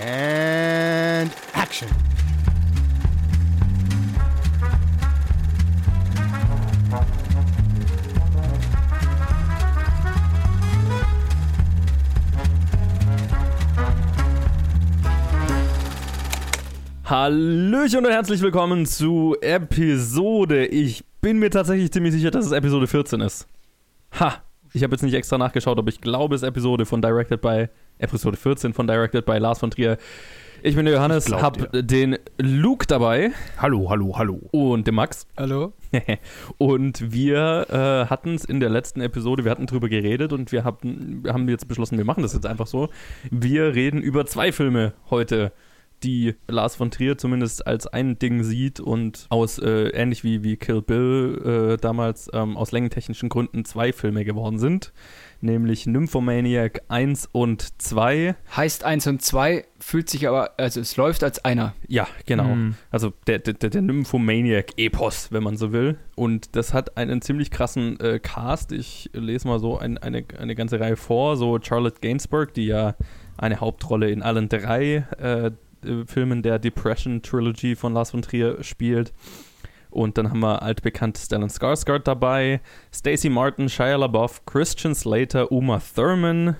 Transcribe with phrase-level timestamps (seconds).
[0.00, 1.88] And action.
[17.04, 20.66] Hallöchen und herzlich willkommen zu Episode.
[20.66, 23.48] Ich bin mir tatsächlich ziemlich sicher, dass es Episode 14 ist.
[24.20, 24.44] Ha!
[24.72, 27.68] Ich habe jetzt nicht extra nachgeschaut, aber ich glaube, es ist Episode von Directed by
[27.98, 29.98] Episode 14 von Directed by Lars von Trier.
[30.62, 31.82] Ich bin der Johannes, hab dir.
[31.82, 34.40] den Luke dabei Hallo, hallo, hallo.
[34.50, 35.26] und den Max.
[35.36, 35.72] Hallo?
[36.58, 40.64] und wir äh, hatten es in der letzten Episode, wir hatten drüber geredet und wir
[40.64, 42.88] hatten, wir haben jetzt beschlossen, wir machen das jetzt einfach so.
[43.30, 45.52] Wir reden über zwei Filme heute,
[46.02, 50.56] die Lars von Trier zumindest als ein Ding sieht und aus, äh, ähnlich wie, wie
[50.56, 54.92] Kill Bill äh, damals, ähm, aus längentechnischen Gründen zwei Filme geworden sind.
[55.40, 58.34] Nämlich Nymphomaniac 1 und 2.
[58.56, 61.74] Heißt 1 und 2, fühlt sich aber, also es läuft als einer.
[61.86, 62.54] Ja, genau.
[62.54, 62.74] Mhm.
[62.90, 65.96] Also der, der, der Nymphomaniac-Epos, wenn man so will.
[66.16, 68.72] Und das hat einen ziemlich krassen äh, Cast.
[68.72, 71.36] Ich lese mal so ein, eine, eine ganze Reihe vor.
[71.36, 72.96] So Charlotte Gainsbourg, die ja
[73.36, 75.50] eine Hauptrolle in allen drei äh,
[75.84, 79.12] äh, Filmen der Depression Trilogy von Lars von Trier spielt.
[79.90, 82.60] Und dann haben wir altbekannt Stellan Skarsgård dabei,
[82.94, 86.56] Stacey Martin, Shia LaBeouf, Christian Slater, Uma Thurman,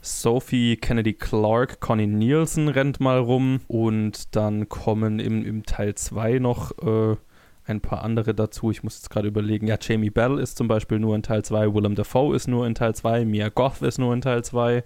[0.00, 6.38] Sophie Kennedy Clark, Connie Nielsen rennt mal rum und dann kommen im, im Teil 2
[6.38, 7.16] noch äh,
[7.64, 8.70] ein paar andere dazu.
[8.70, 9.66] Ich muss jetzt gerade überlegen.
[9.66, 12.74] Ja, Jamie Bell ist zum Beispiel nur in Teil 2, Willem Dafoe ist nur in
[12.74, 14.84] Teil 2, Mia Goth ist nur in Teil 2.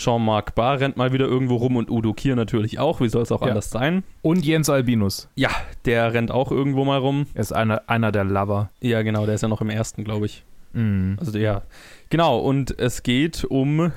[0.00, 3.00] Jean-Marc Barr rennt mal wieder irgendwo rum und Udo Kier natürlich auch.
[3.00, 3.48] Wie soll es auch Ja.
[3.48, 4.02] anders sein?
[4.22, 5.28] Und Jens Albinus.
[5.36, 5.50] Ja,
[5.84, 7.26] der rennt auch irgendwo mal rum.
[7.34, 8.70] Er ist einer, einer der Lover.
[8.80, 10.44] Ja, genau, der ist ja noch im ersten, glaube ich.
[10.72, 11.16] Mhm.
[11.20, 11.62] Also ja,
[12.08, 12.38] genau.
[12.38, 13.92] Und es geht um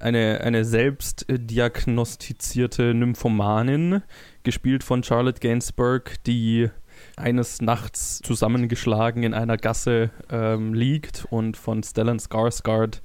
[0.00, 4.02] eine, eine selbst diagnostizierte Nymphomanin,
[4.42, 6.68] gespielt von Charlotte Gainsbourg, die
[7.16, 13.00] eines Nachts zusammengeschlagen in einer Gasse ähm, liegt und von Stellan Skarsgård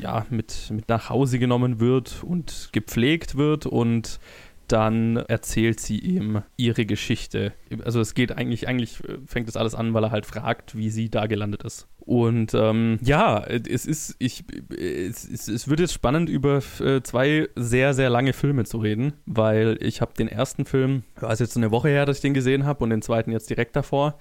[0.00, 4.20] ja, mit, mit nach Hause genommen wird und gepflegt wird und
[4.68, 7.52] dann erzählt sie ihm ihre Geschichte.
[7.84, 11.10] Also es geht eigentlich, eigentlich fängt das alles an, weil er halt fragt, wie sie
[11.10, 11.88] da gelandet ist.
[11.98, 14.44] Und ähm, ja, es ist, ich,
[14.76, 19.76] es, es, wird jetzt spannend, über äh, zwei sehr, sehr lange Filme zu reden, weil
[19.80, 22.64] ich habe den ersten Film, war es jetzt eine Woche her, dass ich den gesehen
[22.64, 24.18] habe und den zweiten jetzt direkt davor.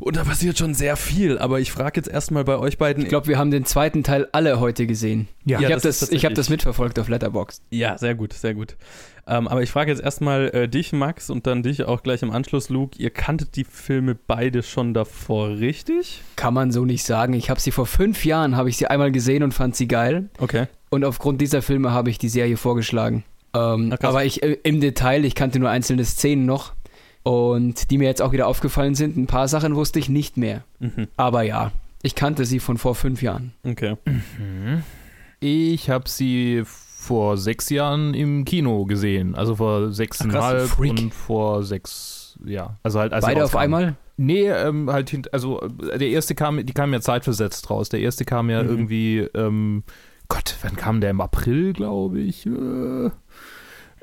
[0.00, 3.02] Und da passiert schon sehr viel, aber ich frage jetzt erstmal bei euch beiden.
[3.02, 5.28] Ich glaube, wir haben den zweiten Teil alle heute gesehen.
[5.44, 5.58] Ja.
[5.58, 7.62] ich Ja, habe das ist das, ich hab das mitverfolgt auf Letterboxd.
[7.70, 8.76] Ja, sehr gut, sehr gut.
[9.26, 12.30] Ähm, aber ich frage jetzt erstmal äh, dich, Max, und dann dich auch gleich im
[12.30, 12.98] Anschluss, Luke.
[12.98, 16.22] Ihr kanntet die Filme beide schon davor, richtig?
[16.34, 17.34] Kann man so nicht sagen.
[17.34, 20.30] Ich habe sie vor fünf Jahren, habe ich sie einmal gesehen und fand sie geil.
[20.38, 20.66] Okay.
[20.88, 23.22] Und aufgrund dieser Filme habe ich die Serie vorgeschlagen.
[23.52, 24.00] Ähm, krass.
[24.02, 26.72] aber ich äh, im Detail, ich kannte nur einzelne Szenen noch.
[27.22, 29.16] Und die mir jetzt auch wieder aufgefallen sind.
[29.16, 30.64] Ein paar Sachen wusste ich nicht mehr.
[30.78, 31.08] Mhm.
[31.16, 31.70] Aber ja,
[32.02, 33.52] ich kannte sie von vor fünf Jahren.
[33.62, 33.96] Okay.
[35.40, 39.34] Ich habe sie vor sechs Jahren im Kino gesehen.
[39.34, 42.76] Also vor sechseinhalb und vor sechs, ja.
[42.82, 43.96] Also halt als Beide auf einmal?
[44.18, 47.88] Nee, ähm, halt hint, also äh, der erste kam, die kamen ja zeitversetzt raus.
[47.88, 48.68] Der erste kam ja Mhm.
[48.68, 49.82] irgendwie, ähm,
[50.28, 51.10] Gott, wann kam der?
[51.10, 52.44] Im April, glaube ich.
[52.46, 53.10] Äh,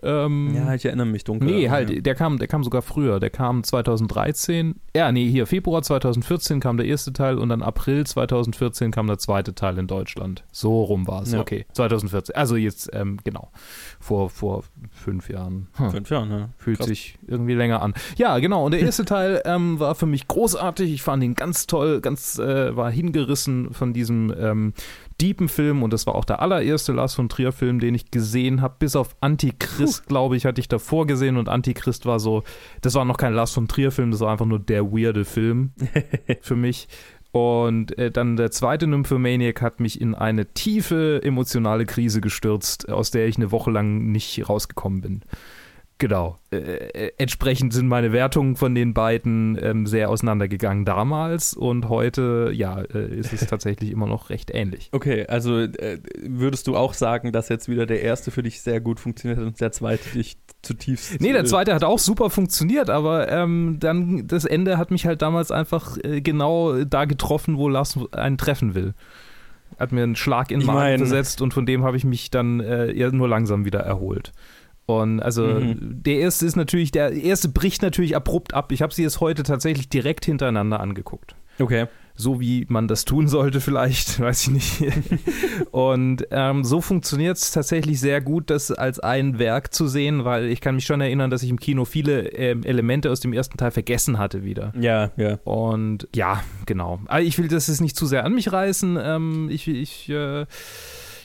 [0.07, 1.47] ähm, Ja, ich erinnere mich dunkel.
[1.47, 2.01] Nee, halt, ja.
[2.01, 3.19] der kam, der kam sogar früher.
[3.19, 4.75] Der kam 2013.
[4.95, 9.18] Ja, nee, hier, Februar 2014 kam der erste Teil und dann April 2014 kam der
[9.18, 10.44] zweite Teil in Deutschland.
[10.51, 11.34] So rum war es.
[11.34, 11.41] Ja.
[11.41, 12.35] Okay, 2014.
[12.35, 13.51] Also jetzt, ähm, genau.
[14.00, 15.68] Vor, vor fünf Jahren.
[15.75, 15.91] Hm.
[15.91, 16.50] Fünf Jahre, ne?
[16.57, 16.88] Fühlt Krass.
[16.88, 17.94] sich irgendwie länger an.
[18.16, 18.66] Ja, genau.
[18.66, 20.91] Und der erste Teil ähm, war für mich großartig.
[20.91, 24.74] Ich fand ihn ganz toll, ganz äh, war hingerissen von diesem ähm,
[25.22, 25.83] deepen Film.
[25.83, 28.75] Und das war auch der allererste Lars von Trier Film, den ich gesehen habe.
[28.79, 31.38] Bis auf Antichrist, glaube ich, hatte ich davor gesehen.
[31.38, 32.44] Und Antichrist war so,
[32.81, 35.72] das war noch kein Lars von Trier Film, das war einfach nur der weirde Film
[36.41, 36.88] für mich.
[37.31, 43.11] Und äh, dann der zweite Nymphomaniac hat mich in eine tiefe emotionale Krise gestürzt, aus
[43.11, 45.22] der ich eine Woche lang nicht rausgekommen bin.
[45.99, 46.38] Genau.
[46.51, 52.51] Äh, äh, entsprechend sind meine Wertungen von den beiden ähm, sehr auseinandergegangen damals und heute,
[52.53, 54.89] ja, äh, ist es tatsächlich immer noch recht ähnlich.
[54.91, 58.79] Okay, also äh, würdest du auch sagen, dass jetzt wieder der erste für dich sehr
[58.79, 61.19] gut funktioniert hat und der zweite dich zutiefst.
[61.19, 65.07] Nee, der äh, zweite hat auch super funktioniert, aber ähm, dann das Ende hat mich
[65.07, 68.93] halt damals einfach äh, genau da getroffen, wo Lars einen treffen will.
[69.79, 72.59] Hat mir einen Schlag in den Magen versetzt und von dem habe ich mich dann
[72.59, 74.31] äh, eher nur langsam wieder erholt.
[74.88, 76.01] Und also Mhm.
[76.04, 78.72] der erste ist natürlich, der erste bricht natürlich abrupt ab.
[78.72, 81.36] Ich habe sie jetzt heute tatsächlich direkt hintereinander angeguckt.
[81.60, 81.88] Okay.
[82.19, 84.84] so wie man das tun sollte vielleicht, weiß ich nicht.
[85.72, 90.45] und ähm, so funktioniert es tatsächlich sehr gut, das als ein Werk zu sehen, weil
[90.45, 93.57] ich kann mich schon erinnern, dass ich im Kino viele ähm, Elemente aus dem ersten
[93.57, 94.72] Teil vergessen hatte wieder.
[94.80, 95.38] Ja, ja.
[95.44, 97.00] Und ja, genau.
[97.07, 98.98] Aber ich will das jetzt nicht zu sehr an mich reißen.
[99.01, 100.45] Ähm, ich, ich äh,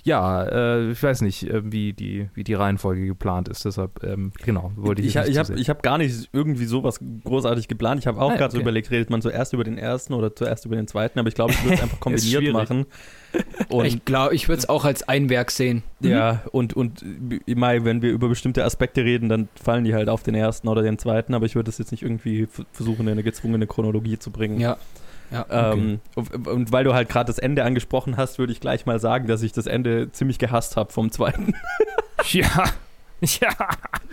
[0.05, 3.65] ja, äh, ich weiß nicht, äh, wie, die, wie die Reihenfolge geplant ist.
[3.65, 6.99] Deshalb, ähm, genau, wollte ich Ich, jetzt ich nicht habe hab gar nicht irgendwie sowas
[7.25, 8.01] großartig geplant.
[8.01, 8.63] Ich habe auch Ah, gerade so okay.
[8.63, 11.53] überlegt, redet man zuerst über den ersten oder zuerst über den zweiten, aber ich glaube,
[11.53, 12.87] ich würde es einfach kombiniert machen.
[13.69, 15.83] Und ich glaube, ich würde es auch als ein Werk sehen.
[16.01, 17.03] Ja, und, und
[17.47, 20.69] äh, Mai, wenn wir über bestimmte Aspekte reden, dann fallen die halt auf den ersten
[20.69, 24.19] oder den zweiten, aber ich würde das jetzt nicht irgendwie versuchen, in eine gezwungene Chronologie
[24.19, 24.61] zu bringen.
[24.61, 24.77] Ja.
[25.33, 25.73] Ja.
[25.73, 29.01] Ähm, und, und weil du halt gerade das Ende angesprochen hast, würde ich gleich mal
[29.01, 31.55] sagen, dass ich das Ende ziemlich gehasst habe vom zweiten.
[32.31, 32.65] Ja.
[33.21, 33.51] Ja.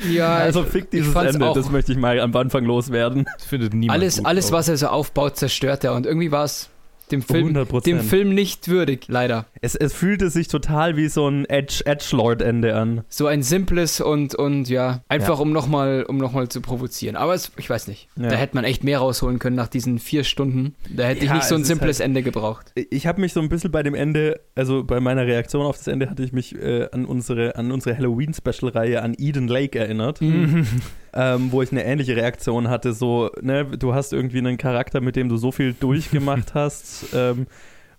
[0.09, 3.25] ja, also fick dieses Ende, auch- das möchte ich mal am Anfang loswerden.
[3.37, 5.93] Das findet niemand alles, gut, alles was er so aufbaut, zerstört er.
[5.93, 6.69] Und irgendwie war es
[7.11, 7.83] dem Film, 100%.
[7.85, 9.45] dem Film nicht würdig, leider.
[9.61, 13.03] Es, es fühlte sich total wie so ein Edge, Edgelord-Ende an.
[13.09, 17.15] So ein simples und, und ja, einfach um nochmal um noch mal zu provozieren.
[17.15, 18.07] Aber es, ich weiß nicht.
[18.15, 18.29] Ja.
[18.29, 20.75] Da hätte man echt mehr rausholen können nach diesen vier Stunden.
[20.89, 22.71] Da hätte ich Ja, nicht so ein simples halt- Ende gebraucht.
[22.75, 25.87] Ich habe mich so ein bisschen bei dem Ende, also bei meiner Reaktion auf das
[25.87, 30.21] Ende, hatte ich mich äh, an unsere, an unsere Halloween-Special-Reihe an Eden Lake erinnert.
[30.21, 30.67] Mhm.
[31.13, 32.93] ähm, wo ich eine ähnliche Reaktion hatte.
[32.93, 37.07] So, ne, du hast irgendwie einen Charakter, mit dem du so viel durchgemacht hast.
[37.13, 37.47] Ähm,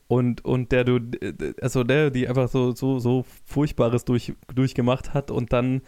[0.09, 0.99] und, und der du,
[1.63, 5.83] also der, die einfach so, so, so Furchtbares durch, durchgemacht hat und dann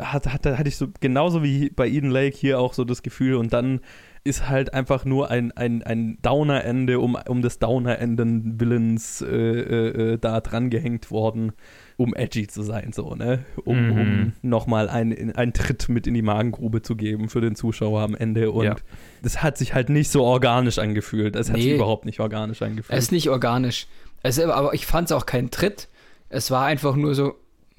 [0.00, 3.36] hat, hat, hatte ich so, genauso wie bei Eden Lake hier auch so das Gefühl
[3.36, 3.80] und dann
[4.24, 10.12] ist halt einfach nur ein, ein, ein Downer-Ende um, um des Downer-Enden Willens äh, äh,
[10.12, 11.52] äh, da dran gehängt worden,
[11.98, 13.44] um edgy zu sein, so, ne?
[13.64, 13.90] Um, Mhm.
[14.00, 18.14] um nochmal einen, einen Tritt mit in die Magengrube zu geben für den Zuschauer am
[18.14, 18.76] Ende und Ja.
[19.22, 21.34] das hat sich halt nicht so organisch angefühlt.
[21.34, 21.74] Es hat sich Nee.
[21.74, 22.96] überhaupt nicht organisch angefühlt.
[22.96, 23.88] Es ist nicht organisch.
[24.22, 25.88] Es, aber ich fand es auch kein Tritt.
[26.28, 27.34] Es war einfach nur so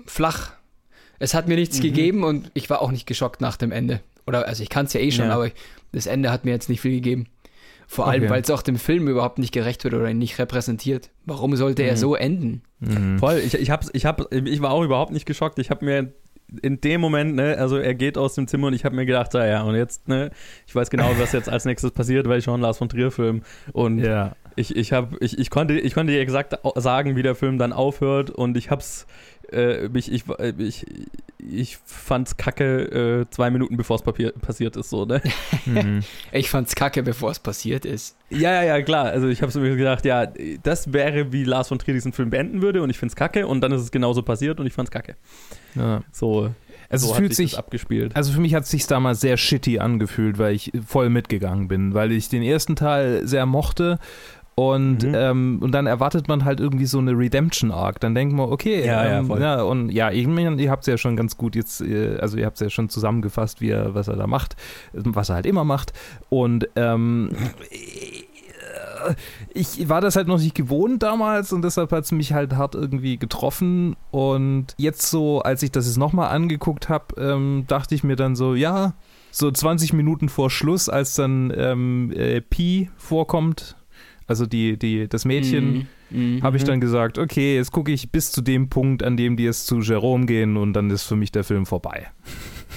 [0.06, 0.52] flach.
[1.18, 1.84] Es hat mir nichts Mhm.
[1.84, 4.02] gegeben und ich war auch nicht geschockt nach dem Ende.
[4.28, 5.36] Oder, also ich kann es ja eh schon, Ja.
[5.36, 5.54] aber ich,
[5.94, 7.28] das Ende hat mir jetzt nicht viel gegeben.
[7.92, 8.32] Vor allem, Okay.
[8.32, 11.10] weil es auch dem Film überhaupt nicht gerecht wird oder ihn nicht repräsentiert.
[11.26, 11.98] Warum sollte er Mhm.
[11.98, 12.62] so enden?
[12.80, 13.18] Mhm.
[13.18, 15.58] Voll, ich, ich, hab's, ich, hab, ich war auch überhaupt nicht geschockt.
[15.58, 16.14] Ich habe mir
[16.62, 19.34] in dem Moment, ne, also er geht aus dem Zimmer und ich habe mir gedacht,
[19.34, 20.30] ja, und jetzt, ne,
[20.68, 23.42] ich weiß genau, was jetzt als nächstes passiert, weil ich schon Lars von Trier Film
[23.74, 24.36] und Ja.
[24.56, 27.74] ich, ich, hab, ich, ich, konnte, ich konnte dir exakt sagen, wie der Film dann
[27.74, 29.06] aufhört und ich hab's,
[29.52, 30.24] äh, ich, ich,
[30.58, 30.86] ich,
[31.40, 34.02] ich fand's kacke äh, zwei Minuten bevor es
[34.42, 35.22] passiert ist, so, ne?
[35.66, 36.02] Mhm.
[36.32, 38.16] Ich fand's kacke, bevor es passiert ist.
[38.30, 39.06] Ja, ja, ja, klar.
[39.06, 40.28] Also ich habe mir gedacht, ja,
[40.64, 43.62] das wäre, wie Lars von Trier diesen Film beenden würde und ich find's kacke und
[43.62, 45.16] dann ist es genauso passiert und ich fand's kacke.
[45.76, 46.02] ja.
[46.12, 46.52] So,
[46.90, 48.16] Also so es fühlt sich abgespielt.
[48.16, 51.94] Also für mich hat es sich damals sehr shitty angefühlt, weil ich voll mitgegangen bin,
[51.94, 54.00] weil ich den ersten Teil sehr mochte
[54.60, 55.14] und, Mhm.
[55.16, 58.00] ähm, und dann erwartet man halt irgendwie so eine Redemption-Arc.
[58.02, 59.42] Dann denkt man, okay, Ja, ja, ähm, voll.
[59.42, 62.38] ja, und ja, ich meine, ihr habt es ja schon ganz gut jetzt, äh, also
[62.38, 64.56] ihr habt es ja schon zusammengefasst, wie er, was er da macht,
[64.94, 65.94] was er halt immer macht.
[66.30, 67.30] Und ähm,
[69.54, 72.76] ich war das halt noch nicht gewohnt damals und deshalb hat es mich halt hart
[72.76, 73.96] irgendwie getroffen.
[74.12, 78.36] Und jetzt so, als ich das jetzt nochmal angeguckt habe, ähm, dachte ich mir dann
[78.36, 78.94] so, ja,
[79.32, 83.76] so 20 Minuten vor Schluss, als dann ähm, äh, Pi vorkommt,
[84.30, 86.38] also die, die, das Mädchen, Mhm.
[86.38, 86.44] Mhm.
[86.44, 86.68] habe ich Mhm.
[86.68, 89.80] dann gesagt, okay, jetzt gucke ich bis zu dem Punkt, an dem die jetzt zu
[89.82, 92.08] Jerome gehen und dann ist für mich der Film vorbei.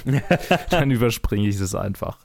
[0.70, 2.18] dann überspringe ich es einfach.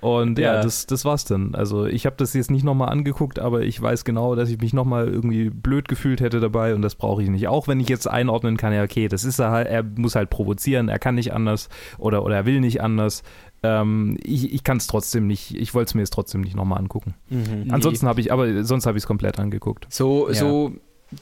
[0.00, 0.62] Und ja, Ja.
[0.62, 1.54] das, das war's dann.
[1.54, 4.74] Also ich habe das jetzt nicht nochmal angeguckt, aber ich weiß genau, dass ich mich
[4.74, 7.48] nochmal irgendwie blöd gefühlt hätte dabei und das brauche ich nicht.
[7.48, 10.28] Auch wenn ich jetzt einordnen kann, ja, okay, das ist er halt, er muss halt
[10.28, 13.22] provozieren, er kann nicht anders oder, oder er will nicht anders.
[13.64, 16.78] Ähm, ich ich kann es trotzdem nicht, ich wollte es mir jetzt trotzdem nicht nochmal
[16.78, 17.14] angucken.
[17.30, 17.62] Mhm.
[17.64, 17.70] Nee.
[17.70, 19.86] Ansonsten habe ich, aber sonst habe ich es komplett angeguckt.
[19.88, 20.34] So, Ja.
[20.34, 20.72] so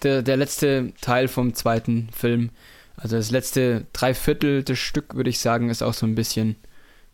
[0.02, 2.50] der, der letzte Teil vom zweiten Film,
[2.96, 6.56] also das letzte Dreiviertel des Stück, würde ich sagen, ist auch so ein bisschen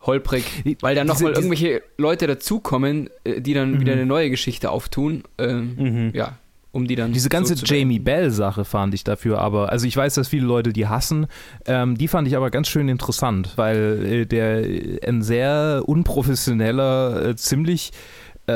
[0.01, 0.45] holprig,
[0.81, 3.79] weil dann nochmal irgendwelche Leute dazukommen, äh, die dann Mhm.
[3.81, 5.23] wieder eine neue Geschichte auftun.
[5.37, 6.11] Ähm, Mhm.
[6.13, 6.37] Ja,
[6.71, 7.13] um die dann.
[7.13, 7.99] Diese ganze so Jamie.
[7.99, 11.27] Bell-Sache fand ich dafür aber, also ich weiß, dass viele Leute die hassen,
[11.65, 17.29] ähm, die fand ich aber ganz schön interessant, weil äh, der äh, ein sehr unprofessioneller,
[17.29, 17.91] äh, ziemlich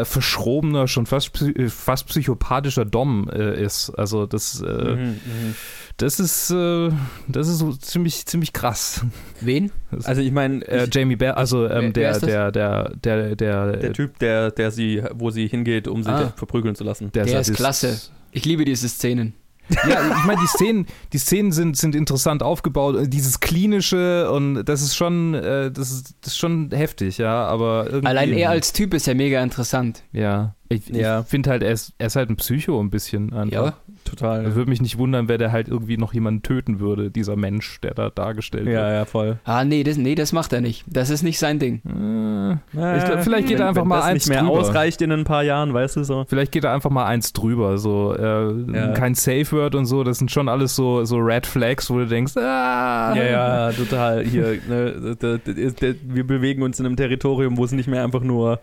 [0.02, 3.90] äh, verschrobener, schon fast, äh, fast psychopathischer Dom äh, ist.
[3.92, 5.02] Also das, äh, Mhm.
[5.10, 5.56] Mhm.
[5.98, 6.90] das ist, äh,
[7.28, 9.06] das ist so ziemlich, ziemlich krass.
[9.42, 9.72] Wen?
[9.92, 13.94] Das, Also ich meine, äh, Jamie Bell, also ähm, der, der, der, der, der, der
[13.94, 16.34] Typ, der, der sie, wo sie hingeht, um sie Ah.
[16.36, 17.12] verprügeln zu lassen.
[17.12, 18.00] der Der ist klasse.
[18.32, 19.34] Ich liebe diese Szenen.
[19.70, 22.98] Ja, ich meine, die Szenen, die Szenen sind, sind interessant aufgebaut.
[23.08, 27.46] Dieses klinische und das ist schon, äh, das, ist, das ist schon heftig, ja.
[27.46, 30.04] Aber irgendwie, Allein er als Typ ist ja mega interessant.
[30.12, 31.22] ja, ich, Ja.
[31.22, 33.32] ich finde halt, er ist, er ist halt ein Psycho ein bisschen.
[33.34, 33.52] Einfach.
[33.54, 33.74] Ja.
[34.04, 34.56] Total.
[34.56, 37.94] Würde mich nicht wundern, wer der halt irgendwie noch jemanden töten würde, dieser Mensch, der
[37.94, 39.38] da dargestellt Ja, ja, voll.
[39.46, 40.84] Ah, nee das, nee, das macht er nicht.
[40.88, 41.82] Das ist nicht sein Ding.
[41.84, 42.84] wird.
[42.84, 44.60] Äh, Ich glaub, vielleicht geht wenn, er einfach wenn mal das eins nicht mehr drüber.
[44.60, 46.26] ausreicht in ein paar Jahren, weißt du so.
[46.28, 48.92] Vielleicht geht er einfach mal eins drüber, so äh, Ja.
[48.94, 52.06] kein Safe Word und so, das sind schon alles so, so Red Flags, wo du
[52.08, 54.24] denkst, ah, Ja, ja, total.
[54.26, 57.88] Hier, ne, d- d- d- d- wir bewegen uns in einem Territorium, wo es nicht
[57.88, 58.60] mehr einfach nur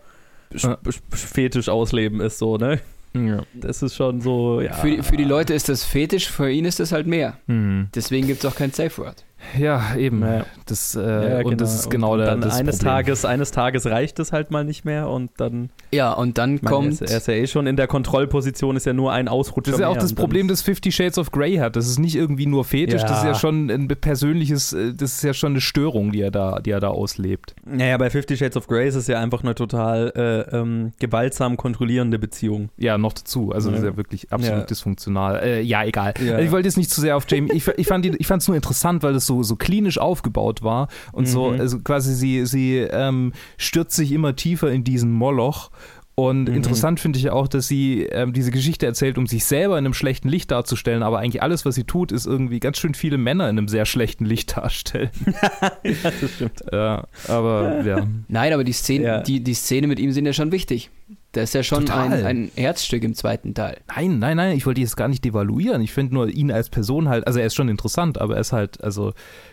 [0.53, 0.59] Ja.
[0.59, 2.81] Sch- Sch- Fetisch ausleben ist, so, ne?
[3.15, 3.43] Ja.
[3.55, 4.73] Das ist schon so, ja.
[4.75, 7.39] Für, die- für die Leute ist das Fetisch, für ihn ist das halt mehr.
[7.47, 7.89] Hm.
[7.95, 9.25] Deswegen gibt es auch kein Safe Word.
[9.59, 10.23] Ja, eben.
[10.23, 10.45] Ja.
[10.67, 11.01] Das, äh,
[11.41, 12.93] Ja, und das ist genau und der, dann das eines Problem.
[12.93, 16.61] Tages, eines Tages reicht es halt mal nicht mehr und dann Ja, und dann meine,
[16.63, 16.89] er, kommt.
[16.93, 19.81] ist, er ist ja eh schon in der Kontrollposition, ist ja nur ein Ausrutscher Das
[19.81, 21.75] ist ja auch das Problem, das Fifty Shades of Grey hat.
[21.77, 23.35] Das ist nicht irgendwie nur Fetisch, das ist ja Ja.
[23.35, 26.81] schon ein persönliches, äh, das ist ja schon eine Störung, die er da, die er
[26.81, 27.55] da auslebt.
[27.65, 31.57] Naja, bei Fifty Shades of Grey ist es ja einfach eine total äh, ähm, gewaltsam
[31.57, 32.69] kontrollierende Beziehung.
[32.77, 33.53] Ja, noch dazu.
[33.53, 33.91] Also das ist Ja.
[33.93, 34.67] ja wirklich absolut Ja.
[34.67, 35.41] dysfunktional.
[35.43, 36.15] Äh, ja, egal.
[36.23, 36.35] Ja.
[36.35, 37.53] Also ich wollte jetzt nicht zu sehr auf Jamie.
[37.53, 41.51] Ich, ich fand es nur interessant, weil das so, so klinisch aufgebaut war und so,
[41.51, 41.61] Mhm.
[41.61, 45.71] also quasi sie, sie ähm, stürzt sich immer tiefer in diesen Moloch.
[46.17, 46.55] Und Mhm.
[46.57, 49.95] interessant finde ich auch, dass sie ähm, diese Geschichte erzählt, um sich selber in einem
[49.95, 53.45] schlechten Licht darzustellen, aber eigentlich alles, was sie tut, ist irgendwie ganz schön viele Männer
[53.49, 55.11] in einem sehr schlechten Licht darstellen.
[55.83, 56.63] ja, das stimmt.
[56.71, 58.07] ja, aber ja.
[58.29, 59.21] Nein, aber die Szene, Ja.
[59.23, 60.91] die, die Szene mit ihm sind ja schon wichtig.
[61.33, 62.13] Das ist ja schon Total.
[62.13, 63.77] ein, ein Herzstück im zweiten Teil.
[63.95, 65.81] Nein, nein, nein, ich wollte jetzt gar nicht devaluieren.
[65.81, 68.53] Ich finde nur ihn als Person halt, also er ist schon interessant, aber er ist
[68.53, 69.13] halt, also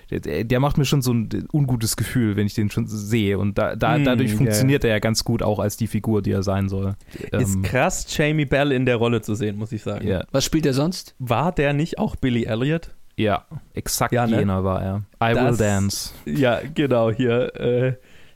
[0.09, 3.37] der, der macht mir schon so ein ungutes Gefühl, wenn ich den schon sehe.
[3.37, 4.37] Und da, da, Mm, dadurch ja.
[4.37, 6.95] funktioniert er ja ganz gut auch als die Figur, die er sein soll.
[7.31, 10.07] Ist Ähm, krass, Jamie Bell in der Rolle zu sehen, muss ich sagen.
[10.07, 11.13] ja, Was spielt er sonst?
[11.19, 12.95] War der nicht auch Billy Elliot?
[13.17, 14.39] ja, exakt Ja, ne?
[14.39, 14.97] jener war er.
[15.21, 16.11] I Das- will dance.
[16.25, 17.93] Ja, genau, hier äh,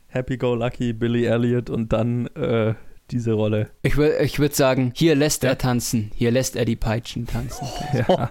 [0.08, 2.74] Happy Go Lucky, Billy Elliot und dann äh,
[3.12, 3.70] diese Rolle.
[3.82, 5.50] Ich würde ich würd sagen, hier lässt Ja.
[5.50, 7.66] er tanzen, hier lässt er die Peitschen tanzen.
[8.08, 8.30] Ja.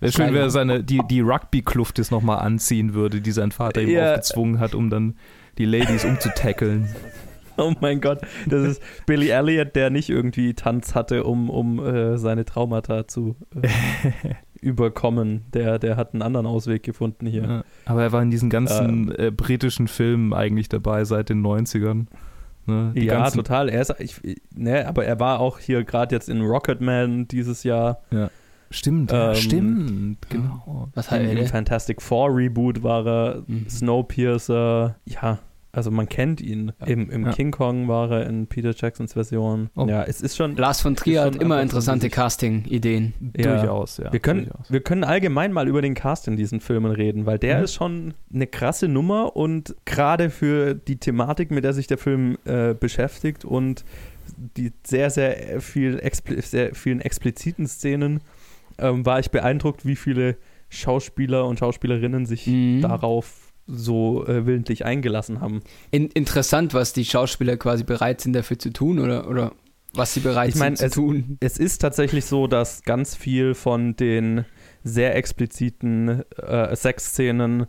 [0.00, 3.82] Wäre schön, wenn er seine, die, die Rugby-Kluft jetzt nochmal anziehen würde, die sein Vater
[3.82, 4.10] ihm Ja.
[4.12, 5.16] aufgezwungen hat, um dann
[5.58, 6.88] die Ladies umzutackeln.
[7.60, 12.16] Oh mein Gott, das ist Billy Elliot, der nicht irgendwie Tanz hatte, um, um äh,
[12.16, 13.68] seine Traumata zu äh,
[14.60, 15.42] überkommen.
[15.52, 17.42] Der, der hat einen anderen Ausweg gefunden hier.
[17.42, 22.06] Ja, aber er war in diesen ganzen äh, britischen Filmen eigentlich dabei seit den 90ern.
[22.68, 22.92] Ne?
[22.94, 23.68] Die ja, ganzen, total.
[23.68, 24.20] Er ist, ich,
[24.54, 28.00] ne, aber er war auch hier gerade jetzt in Rocketman dieses Jahr.
[28.70, 30.88] Stimmt, ja, Ähm, stimmt, genau.
[30.94, 31.46] Was hat Im, er?
[31.46, 33.42] Fantastic Four Reboot war er.
[33.46, 33.68] Mhm.
[33.68, 34.96] Snowpiercer.
[35.06, 35.38] Ja,
[35.78, 36.72] also man kennt ihn.
[36.80, 36.86] Ja.
[36.88, 37.32] Im, im Ja.
[37.32, 39.70] King Kong war er in Peter Jacksons Version.
[39.74, 39.86] Oh.
[39.88, 40.56] Ja, es ist schon.
[40.56, 43.14] Lars von Trier hat immer interessante Casting-Ideen.
[43.36, 43.56] Ja.
[43.56, 44.12] Durchaus, ja.
[44.12, 44.70] Wir können, durchaus.
[44.70, 47.64] wir können allgemein mal über den Cast in diesen Filmen reden, weil der Mhm.
[47.64, 52.36] ist schon eine krasse Nummer und gerade für die Thematik, mit der sich der Film
[52.44, 53.84] äh, beschäftigt und
[54.56, 58.20] die sehr, sehr, viel expli sehr vielen expliziten Szenen,
[58.78, 60.36] ähm, war ich beeindruckt, wie viele
[60.68, 62.82] Schauspieler und Schauspielerinnen sich Mhm.
[62.82, 65.60] darauf so äh, willentlich eingelassen haben.
[65.90, 69.52] In, interessant, was die Schauspieler quasi bereit sind dafür zu tun oder, oder
[69.92, 71.36] was sie bereit Ich mein, sind zu es- tun.
[71.40, 74.44] Es ist tatsächlich so, dass ganz viel von den
[74.84, 77.66] sehr expliziten äh, Sexszenen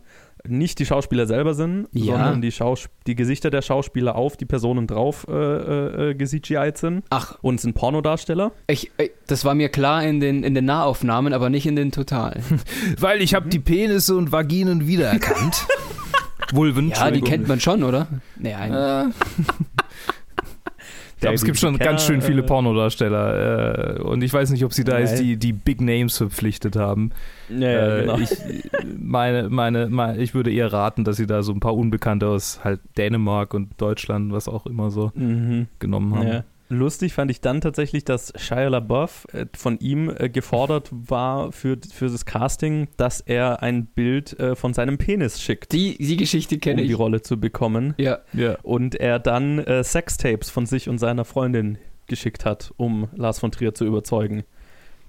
[0.48, 2.12] nicht die Schauspieler selber sind, Ja.
[2.14, 6.78] sondern die, Schaus die Gesichter der Schauspieler auf die Personen drauf äh, äh, äh, gecgi'd
[6.78, 8.50] sind Ach, und sind Pornodarsteller.
[8.66, 11.92] ich, ich, das war mir klar in den, in den Nahaufnahmen, aber nicht in den
[11.92, 12.42] Totalen.
[12.98, 15.66] Weil ich habe die Penisse und Vaginen wiedererkannt.
[16.52, 18.06] Vulven, ja, die kennt man schon, oder?
[18.38, 19.10] Naja, Äh.
[21.20, 23.98] Ich glaube, es gibt schon ganz schön viele Pornodarsteller.
[23.98, 25.02] Äh, und ich weiß nicht, ob sie da Nein.
[25.02, 27.10] jetzt die, die Big Names verpflichtet haben.
[27.50, 28.18] Ja, ja, Äh, genau.
[28.18, 28.30] ich,
[28.98, 32.64] meine, meine, meine, ich würde eher raten, dass sie da so ein paar Unbekannte aus
[32.64, 35.66] halt Dänemark und Deutschland, was auch immer so, mhm.
[35.78, 36.26] genommen haben.
[36.26, 36.44] Ja.
[36.72, 41.76] Lustig fand ich dann tatsächlich, dass Shia LaBeouf äh, von ihm äh, gefordert war für,
[41.92, 46.54] für das Casting, dass er ein Bild äh, von seinem Penis schickt, die, die Geschichte
[46.54, 46.98] um kenne die ich.
[46.98, 47.94] Rolle zu bekommen.
[47.98, 48.56] Ja, Ja.
[48.62, 53.50] Und er dann äh, Sextapes von sich und seiner Freundin geschickt hat, um Lars von
[53.50, 54.44] Trier zu überzeugen.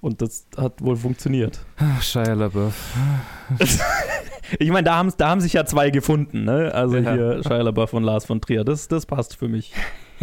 [0.00, 1.60] Und das hat wohl funktioniert.
[1.76, 2.96] Ach, Shia LaBeouf.
[4.58, 6.74] Ich meine, da haben, da haben sich ja zwei gefunden, ne?
[6.74, 7.12] Also Ja.
[7.14, 8.64] hier Shia LaBeouf und Lars von Trier.
[8.64, 9.72] Das, das passt für mich.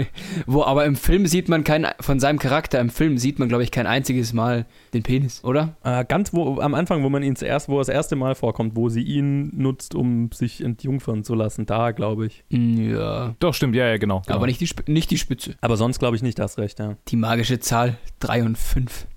[0.45, 3.63] wo aber im Film sieht man kein, von seinem Charakter im Film sieht man, glaube
[3.63, 5.75] ich, kein einziges Mal den Penis, oder?
[5.83, 8.75] Äh, ganz wo, am Anfang, wo man ihn zuerst, wo er das erste Mal vorkommt,
[8.75, 12.43] wo sie ihn nutzt, um sich entjungfern zu lassen, da glaube ich.
[12.49, 13.35] Mm, Ja.
[13.39, 14.21] Doch, stimmt, ja, ja, genau.
[14.25, 14.35] genau.
[14.35, 15.55] Aber nicht die, Sp nicht die Spitze.
[15.61, 16.95] Aber sonst glaube ich nicht, das recht, ja.
[17.07, 19.07] Die magische Zahl 3 und 5.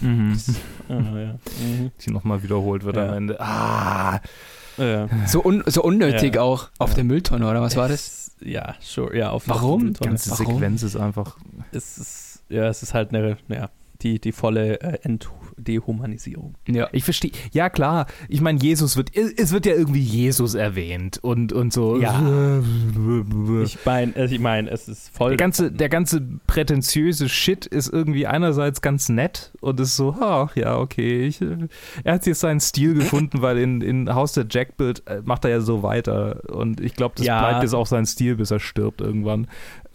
[0.00, 0.38] Mhm.
[0.88, 1.32] Ah, ja.
[1.60, 1.90] Mhm.
[2.04, 3.08] Die nochmal wiederholt wird Ja.
[3.08, 3.38] am Ende.
[3.40, 4.20] Ah,
[4.78, 5.08] Ja.
[5.26, 6.42] So, un so unnötig Ja.
[6.42, 6.68] auch.
[6.78, 6.94] Auf Ja.
[6.96, 8.27] der Mülltonne, oder was war das?
[8.40, 9.16] Ja, sure.
[9.16, 9.94] Ja, auf Warum?
[9.94, 10.46] die ganze Warum?
[10.46, 11.38] Sequenz ist einfach.
[11.72, 13.70] Es ist, ja, es ist halt eine, ja,
[14.02, 16.54] die, die volle äh, Entdehumanisierung.
[16.68, 16.88] Ja.
[16.92, 17.32] Ich verstehe.
[17.52, 18.06] Ja, klar.
[18.28, 19.10] Ich meine, Jesus wird.
[19.16, 21.96] Es wird ja irgendwie Jesus erwähnt und, und so.
[21.98, 22.60] Ja.
[23.64, 25.30] Ich meine, ich mein, es ist voll.
[25.30, 30.54] Der ganze, der ganze prätentiöse Shit ist irgendwie einerseits ganz nett und ist so, ach
[30.56, 31.26] ja, okay.
[31.26, 31.68] Ich, äh,
[32.04, 35.50] er hat jetzt seinen Stil gefunden, weil in, in Haus der Jackbild äh, macht er
[35.50, 36.42] ja so weiter.
[36.50, 37.40] Und ich glaube, das Ja.
[37.40, 39.48] bleibt jetzt auch sein Stil, bis er stirbt irgendwann.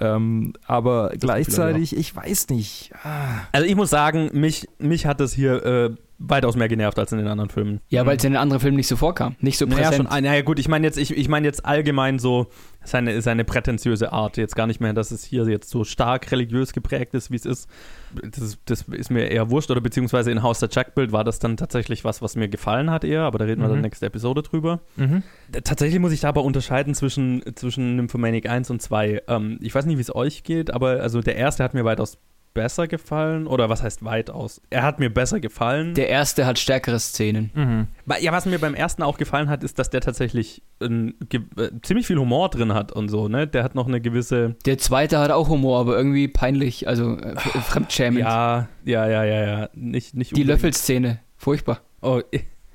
[0.04, 2.92] Ähm, aber Gefühl gleichzeitig, ich weiß nicht.
[3.04, 3.48] Ah.
[3.52, 7.18] also ich muss sagen, mich, mich hat es hier äh, weitaus mehr genervt als in
[7.18, 7.80] den anderen Filmen.
[7.90, 9.36] Ja, weil es in den anderen Filmen nicht so vorkam.
[9.40, 9.96] Nicht so Naja, präsent.
[9.96, 12.48] schon, ah, naja gut, ich meine jetzt, ich, ich meine jetzt allgemein so
[12.84, 14.38] seine, seine prätentiöse Art.
[14.38, 17.46] Jetzt gar nicht mehr, dass es hier jetzt so stark religiös geprägt ist, wie es
[17.46, 17.70] ist.
[18.22, 19.72] Das, ist- das ist mir eher wurscht.
[19.72, 23.04] Oder beziehungsweise in Haus der Jackbild war das dann tatsächlich was, was mir gefallen hat
[23.04, 23.74] eher, aber da reden wir Mhm.
[23.74, 24.82] dann nächste Episode drüber.
[24.96, 25.24] Mhm.
[25.64, 29.22] Tatsächlich muss ich da aber unterscheiden zwischen, zwischen Nymphomaniac 1 und 2.
[29.28, 32.18] Ähm, ich weiß nicht, wie es euch geht, aber also der erste hat mir weitaus
[32.54, 33.48] besser gefallen.
[33.48, 34.62] Oder was heißt weitaus?
[34.70, 35.94] Er hat mir besser gefallen.
[35.96, 37.52] Der erste hat stärkere Szenen.
[37.54, 37.88] Mhm.
[38.22, 41.70] Ja, was mir beim ersten auch gefallen hat, ist, dass der tatsächlich ein, ge- äh,
[41.82, 43.48] ziemlich viel Humor drin hat und so, ne?
[43.48, 44.56] Der hat noch eine gewisse.
[44.66, 48.20] Der zweite hat auch Humor, aber irgendwie peinlich, also äh, f- fremdschämend.
[48.22, 49.70] Ja, ja, ja, ja, ja.
[49.74, 51.82] Nicht, nicht Die Löffelszene, furchtbar.
[52.02, 52.22] Oh,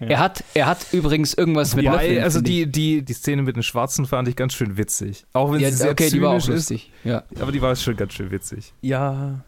[0.01, 0.07] Ja.
[0.07, 2.23] Er, hat, er hat übrigens irgendwas mit Ja, Löffeln.
[2.23, 5.25] also die, die, die Szene mit den Schwarzen fand ich ganz schön witzig.
[5.33, 6.93] Auch wenn ja, sie sehr okay, die war auch zynisch ist, lustig.
[7.03, 7.25] Ja.
[7.41, 8.73] aber die war schon ganz schön witzig.
[8.81, 9.45] ja,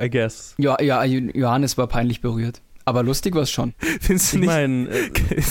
[0.00, 0.54] I guess.
[0.58, 2.60] ja, ja, Johannes war peinlich berührt.
[2.84, 3.74] Aber lustig war es schon.
[4.00, 4.46] Findest du Ich nicht?
[4.48, 5.10] meine, äh,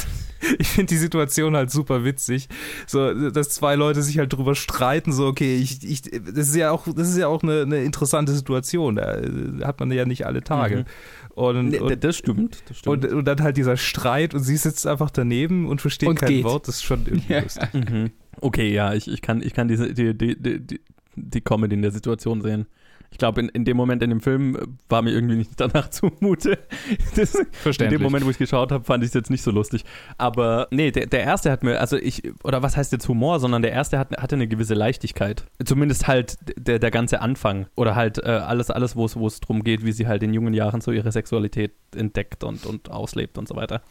[0.60, 2.50] ich finde die Situation halt super witzig.
[2.86, 6.72] So, dass zwei Leute sich halt drüber streiten, so, okay, ich, ich, das ist ja
[6.72, 8.98] auch, das ist ja auch eine, eine interessante Situation.
[8.98, 10.78] Da äh, hat man ja nicht alle Tage.
[10.80, 10.86] Mhm.
[11.36, 12.62] Und, und, das stimmt.
[12.68, 13.06] Das stimmt.
[13.06, 16.30] und, und dann halt dieser Streit und sie sitzt einfach daneben und versteht Und kein
[16.30, 16.44] geht.
[16.44, 16.68] Wort.
[16.68, 17.40] Das ist schon irgendwie Ja.
[17.40, 17.74] lustig.
[17.74, 18.12] Mhm.
[18.42, 20.82] Okay, ja, ich, ich kann, ich kann diese, die, die, die, die,
[21.16, 22.68] die Comedy in der Situation sehen.
[23.12, 25.90] Ich glaube, in, in dem Moment in dem Film äh, war mir irgendwie nicht danach
[25.92, 26.58] zumute.
[27.16, 28.00] Das, in Verständlich.
[28.00, 29.86] dem Moment, wo ich geschaut habe, fand ich es jetzt nicht so lustig.
[30.18, 33.62] Aber nee, der, der erste hat mir, also ich, oder was heißt jetzt Humor, sondern
[33.62, 35.46] der erste hat, hatte eine gewisse Leichtigkeit.
[35.64, 37.68] Zumindest halt der, der ganze Anfang.
[37.76, 40.34] Oder halt äh, alles, alles wo es wo es drum geht, wie sie halt in
[40.34, 43.82] jungen Jahren so ihre Sexualität entdeckt und, und auslebt und so weiter.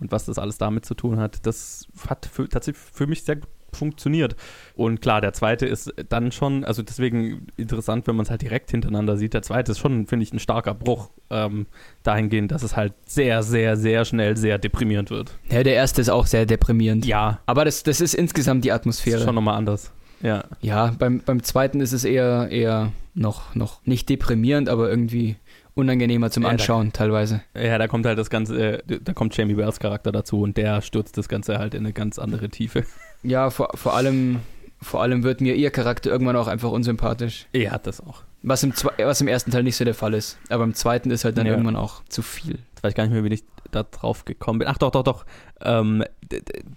[0.00, 3.36] Und was das alles damit zu tun hat, das hat für, tatsächlich für mich sehr
[3.36, 4.36] gut funktioniert.
[4.74, 8.70] Und klar, der zweite ist dann schon, also deswegen interessant, wenn man es halt direkt
[8.70, 9.34] hintereinander sieht.
[9.34, 11.66] Der zweite ist schon, finde ich, ein starker Bruch ähm,
[12.02, 15.38] dahingehend, dass es halt sehr, sehr, sehr schnell sehr deprimierend wird.
[15.50, 17.06] Ja, der erste ist auch sehr deprimierend.
[17.06, 19.22] Ja, Aber das, das ist insgesamt die ist Atmosphäre.
[19.24, 19.92] schon nochmal anders.
[20.22, 20.44] Ja.
[20.60, 25.36] Ja, beim, beim zweiten ist es eher, eher noch, noch nicht deprimierend, aber irgendwie
[25.74, 27.42] unangenehmer zum Ja, da- Anschauen teilweise.
[27.54, 30.82] Ja, da kommt halt das Ganze, äh, da kommt Jamie Wells Charakter dazu und der
[30.82, 32.84] stürzt das Ganze halt in eine ganz andere Tiefe.
[33.22, 34.40] Ja, vor, vor allem,
[34.80, 37.46] vor allem wird mir ihr Charakter irgendwann auch einfach unsympathisch.
[37.52, 38.22] Er hat das auch.
[38.42, 40.38] Was im, zwe- was im ersten Teil nicht so der Fall ist.
[40.48, 41.52] Aber im zweiten ist halt dann Ja.
[41.52, 42.52] irgendwann auch zu viel.
[42.70, 44.68] Jetzt weiß ich gar nicht mehr, wie ich da drauf gekommen bin.
[44.68, 45.26] Ach doch, doch, doch.
[45.60, 46.02] Ähm,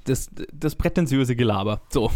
[0.03, 1.79] das, das prätentiöse Gelaber.
[1.89, 2.11] So.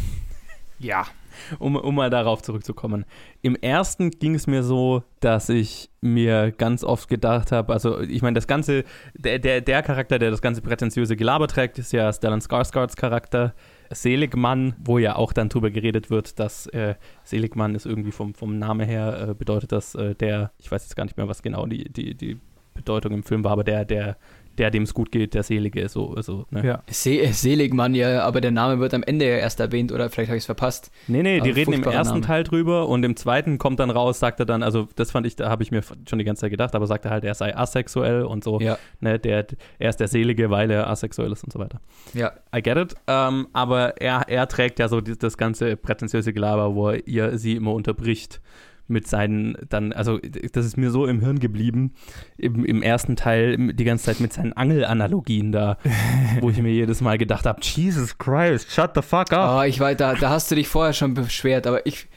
[0.80, 1.06] Ja.
[1.60, 3.06] um, um mal darauf zurückzukommen.
[3.42, 8.22] Im ersten ging es mir so, dass ich mir ganz oft gedacht habe, also ich
[8.22, 8.84] meine, das ganze,
[9.16, 13.54] der, der, der Charakter, der das ganze prätentiöse Gelaber trägt, ist ja Stellan Skarsgårds Charakter.
[13.90, 18.60] Seligmann, wo ja auch dann drüber geredet wird, dass äh, Seligmann ist irgendwie vom, vom
[18.60, 21.66] Name her, äh, bedeutet das äh, der, ich weiß jetzt gar nicht mehr, was genau
[21.66, 22.38] die, die, die
[22.74, 24.18] Bedeutung im Film war, aber der, der,
[24.58, 26.66] der, dem es gut geht, der Selige, so, so ne?
[26.66, 26.84] Ja.
[26.90, 30.38] Se Seligmann, ja, aber der Name wird am Ende ja erst erwähnt oder vielleicht habe
[30.38, 30.92] ich es verpasst.
[31.08, 32.26] Nee, nee, die Also reden im ersten Name.
[32.26, 35.36] Teil drüber und im zweiten kommt dann raus, sagt er dann, also das fand ich,
[35.36, 37.56] da habe ich mir schon die ganze Zeit gedacht, aber sagt er halt, er sei
[37.56, 39.46] asexuell und so, Ja, ne, der,
[39.80, 41.80] er ist der Selige, weil er asexuell ist und so weiter.
[42.14, 42.32] ja.
[42.56, 46.74] I get it, ähm, aber er, er trägt ja so die, das ganze prätentiöse Gelaber,
[46.76, 48.42] wo er ihr, sie immer unterbricht
[48.88, 51.94] mit seinen, dann, also das ist mir so im Hirn geblieben,
[52.38, 55.78] im, im ersten Teil die ganze Zeit mit seinen Angelanalogien da,
[56.42, 59.60] wo ich mir jedes Mal gedacht habe, Jesus Christ, shut the fuck up.
[59.60, 62.08] Oh, ich weiß, da, da hast du dich vorher schon beschwert, aber ich,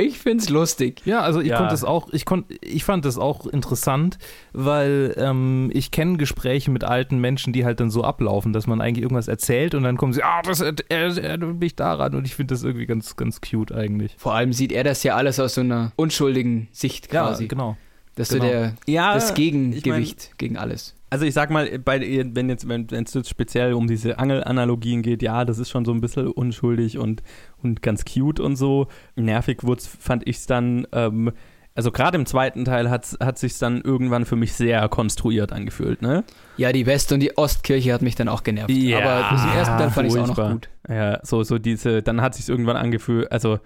[0.00, 1.02] ich finde es lustig.
[1.04, 1.58] Ja, also ich Ja.
[1.58, 4.18] konnte es auch, ich konnte, ich fand es auch interessant,
[4.52, 8.80] weil ähm, ich kenne Gespräche mit alten Menschen, die halt dann so ablaufen, dass man
[8.80, 12.26] eigentlich irgendwas erzählt und dann kommen sie, ah, das er- er- erinnert mich daran und
[12.26, 14.14] ich finde das irgendwie ganz, ganz cute eigentlich.
[14.18, 17.46] Vor allem sieht er das ja alles aus so einer unschuldigen Sicht quasi.
[17.48, 17.76] genau.
[18.16, 18.44] das ist genau.
[18.44, 20.94] so der, Ja, das ich Gegengewicht gegen alles.
[21.10, 22.00] Also ich sag mal, bei,
[22.32, 25.92] wenn jetzt, wenn es jetzt speziell um diese Angelanalogien geht, ja, das ist schon so
[25.92, 27.22] ein bisschen unschuldig und,
[27.62, 28.86] und ganz cute und so.
[29.16, 31.32] Nervig wurd's, fand ich es dann, ähm,
[31.74, 36.00] also gerade im zweiten Teil hat, hat sich dann irgendwann für mich sehr konstruiert angefühlt,
[36.00, 36.24] ne?
[36.56, 38.70] Ja, die West- und die Ostkirche hat mich dann auch genervt.
[38.70, 40.68] Ja, Aber im ersten Teil fand ich es auch noch gut.
[40.88, 43.58] Ja, so, so diese, dann hat sich irgendwann angefühlt, also,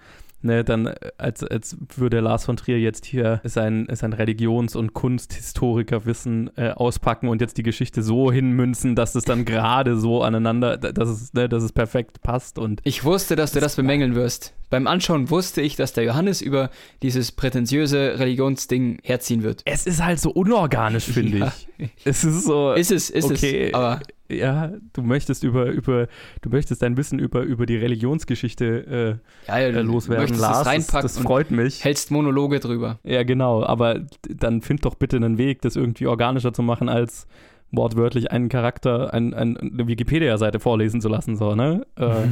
[0.45, 4.93] ne, dann, äh, als, als würde Lars von Trier jetzt hier sein, sein Religions- und
[4.93, 10.77] Kunsthistorikerwissen äh, auspacken und jetzt die Geschichte so hinmünzen, dass es dann gerade so aneinander,
[10.77, 14.53] dass es, ne, dass es perfekt passt und Ich wusste, dass du das bemängeln wirst.
[14.69, 16.69] Beim Anschauen wusste ich, dass der Johannes über
[17.03, 19.61] dieses prätentiöse Religionsding herziehen wird.
[19.65, 21.53] es ist halt so unorganisch, finde Ja.
[21.77, 21.89] ich.
[22.03, 23.67] Es ist so, Ist es, ist Okay.
[23.69, 23.73] es.
[23.73, 26.07] Aber ja, du möchtest über, über,
[26.41, 30.63] du möchtest dein Wissen über, über die Religionsgeschichte ja, ja, äh, äh, loswerden, Lars.
[30.63, 31.83] Das, das freut mich.
[31.83, 32.99] hältst Monologe drüber.
[33.03, 37.27] Ja, genau, aber dann find doch bitte einen Weg, das irgendwie organischer zu machen, als
[37.71, 41.85] wortwörtlich einen Charakter, ein, ein, eine Wikipedia-Seite vorlesen zu lassen, so, ne?
[41.95, 42.27] Äh,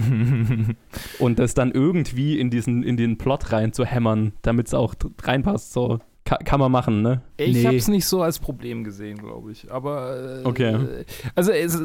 [1.19, 4.95] und das dann irgendwie in diesen, in den Plot rein zu hämmern, damit es auch
[5.21, 5.99] reinpasst, so.
[6.25, 7.21] Ka kann man machen, ne?
[7.35, 7.65] Ich Nee.
[7.65, 9.69] habe es nicht so als Problem gesehen, glaube ich.
[9.69, 11.03] Aber äh, Okay.
[11.35, 11.77] Also es,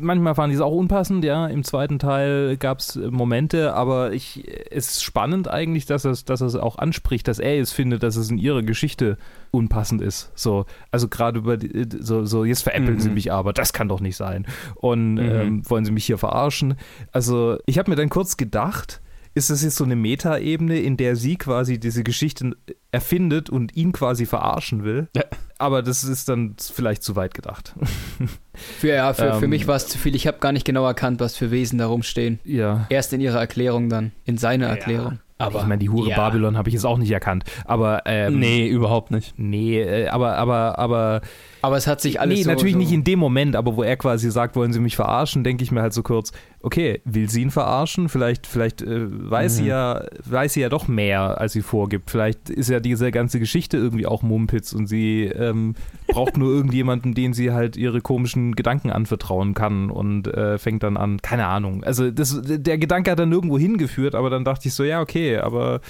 [0.00, 1.46] manchmal fand ich es auch unpassend, ja.
[1.46, 6.42] Im zweiten Teil gab es Momente, aber ich es ist spannend eigentlich, dass es, dass
[6.42, 9.16] es auch anspricht, dass er es findet, dass es in ihrer Geschichte
[9.50, 10.30] unpassend ist.
[10.34, 13.00] So, also gerade über die, so, so, jetzt veräppeln Mhm.
[13.00, 14.46] sie mich aber, das kann doch nicht sein.
[14.74, 15.20] Und Mhm.
[15.20, 16.74] ähm, wollen sie mich hier verarschen?
[17.12, 19.00] Also, ich habe mir dann kurz gedacht,
[19.36, 22.54] ist das jetzt so eine Metaebene, in der sie quasi diese Geschichten
[22.94, 25.08] erfindet und ihn quasi verarschen will?
[25.16, 25.24] Ja.
[25.58, 27.74] Aber das ist dann vielleicht zu weit gedacht.
[28.78, 30.14] Für, ja, für, für Ähm, mich war es zu viel.
[30.14, 32.38] Ich habe gar nicht genau erkannt, was für Wesen da rumstehen.
[32.44, 32.86] Ja.
[32.88, 34.72] Erst in ihrer Erklärung dann, in seiner Ja.
[34.74, 35.18] Erklärung.
[35.38, 36.16] Aber ich meine, die Hure ja.
[36.16, 37.42] Babylon habe ich jetzt auch nicht erkannt.
[37.64, 39.34] Aber ähm, nee, überhaupt nicht.
[39.36, 41.20] Nee, äh, aber, aber, aber.
[41.64, 43.82] Aber es hat sich alles nee, so, natürlich so nicht in dem Moment, aber wo
[43.82, 47.30] er quasi sagt, wollen Sie mich verarschen, denke ich mir halt so kurz, okay, will
[47.30, 48.10] sie ihn verarschen?
[48.10, 49.68] Vielleicht, vielleicht äh, weiß sie Mhm.
[49.68, 52.10] ja, weiß sie ja doch mehr, als sie vorgibt.
[52.10, 55.74] Vielleicht ist ja diese ganze Geschichte irgendwie auch Mumpitz und sie ähm,
[56.06, 60.98] braucht nur irgendjemanden, den sie halt ihre komischen Gedanken anvertrauen kann und äh, fängt dann
[60.98, 61.82] an, keine Ahnung.
[61.82, 65.38] Also das, der Gedanke hat dann nirgendwo hingeführt, aber dann dachte ich so, ja, okay,
[65.38, 65.80] aber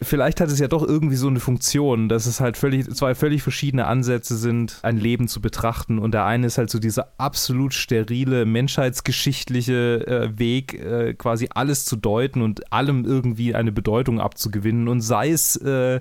[0.00, 3.42] Vielleicht hat es ja doch irgendwie so eine Funktion, dass es halt völlig, zwei völlig
[3.42, 5.98] verschiedene Ansätze sind, ein Leben zu betrachten.
[5.98, 11.84] Und der eine ist halt so dieser absolut sterile, menschheitsgeschichtliche äh, Weg, äh, quasi alles
[11.84, 14.86] zu deuten und allem irgendwie eine Bedeutung abzugewinnen.
[14.86, 16.00] Und sei es äh,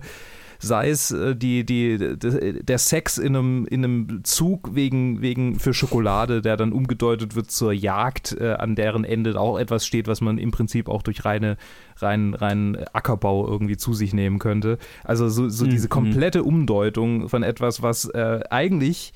[0.59, 5.59] sei es äh, die, die, de- der Sex in einem, in einem Zug wegen, wegen
[5.59, 10.07] für Schokolade, der dann umgedeutet wird zur Jagd, äh, an deren Ende auch etwas steht,
[10.07, 11.57] was man im Prinzip auch durch reine,
[11.97, 14.77] rein, rein Ackerbau irgendwie zu sich nehmen könnte.
[15.03, 15.69] Also so, so Mhm.
[15.69, 19.13] diese komplette Umdeutung von etwas, was äh, eigentlich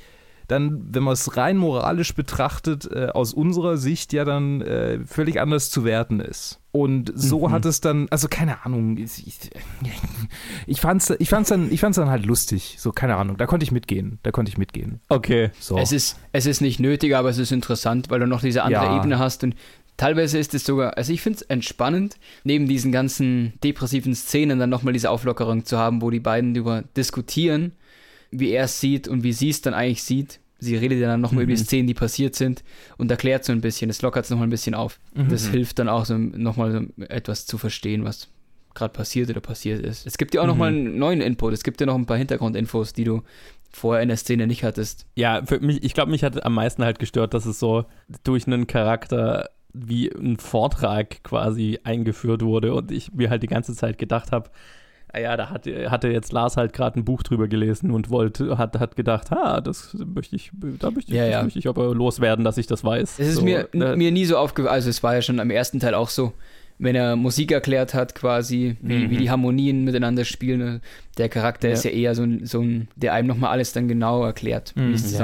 [0.51, 5.41] dann, wenn man es rein moralisch betrachtet, äh, aus unserer Sicht ja dann äh, völlig
[5.41, 6.59] anders zu werten ist.
[6.71, 7.51] Und so Mhm.
[7.51, 9.39] hat es dann, also keine Ahnung, ich, ich,
[10.67, 12.75] ich fand's, ich fand's dann, ich fand's dann halt lustig.
[12.79, 14.19] So, keine Ahnung, da konnte ich mitgehen.
[14.23, 15.01] Da konnte ich mitgehen.
[15.09, 15.51] Okay.
[15.59, 15.77] So.
[15.77, 18.85] Es ist, es ist nicht nötig, aber es ist interessant, weil du noch diese andere
[18.85, 18.97] Ja.
[18.97, 19.55] Ebene hast und
[19.97, 24.69] teilweise ist es sogar, also ich finde es entspannend, neben diesen ganzen depressiven Szenen dann
[24.69, 27.73] nochmal diese Auflockerung zu haben, wo die beiden darüber diskutieren,
[28.31, 30.39] wie er es sieht und wie sie es dann eigentlich sieht.
[30.59, 31.65] Sie redet ja dann nochmal über die Mhm.
[31.65, 32.63] Szenen, die passiert sind
[32.97, 34.99] und erklärt so ein bisschen, das lockert es nochmal ein bisschen auf.
[35.15, 35.51] Das Mhm.
[35.51, 38.27] hilft dann auch so nochmal so etwas zu verstehen, was
[38.75, 40.05] gerade passiert oder passiert ist.
[40.05, 40.49] Es gibt ja auch Mhm.
[40.51, 43.23] nochmal einen neuen Input, es gibt ja noch ein paar Hintergrundinfos, die du
[43.73, 45.07] vorher in der Szene nicht hattest.
[45.15, 47.85] Ja, für mich, ich glaube, mich hat am meisten halt gestört, dass es so
[48.23, 53.73] durch einen Charakter wie ein Vortrag quasi eingeführt wurde und ich mir halt die ganze
[53.73, 54.49] Zeit gedacht habe,
[55.19, 58.79] ja, da hat, hatte jetzt Lars halt gerade ein Buch drüber gelesen und wollte, hat,
[58.79, 61.43] hat gedacht, ha, das möchte ich, da möchte ich, Ja, ja.
[61.43, 63.19] möchte ich aber loswerden, dass ich das weiß.
[63.19, 63.95] Es ist so, mir, ne?
[63.97, 66.33] mir nie so aufgefallen, also es war ja schon am ersten Teil auch so,
[66.79, 69.09] wenn er Musik erklärt hat, quasi, wie, Mhm.
[69.11, 70.59] wie die Harmonien miteinander spielen.
[70.59, 70.81] ne?
[71.17, 71.73] Der Charakter Ja.
[71.75, 74.89] ist ja eher so ein, so ein der einem nochmal alles dann genau erklärt, Mhm.
[74.89, 75.19] wie es Ja.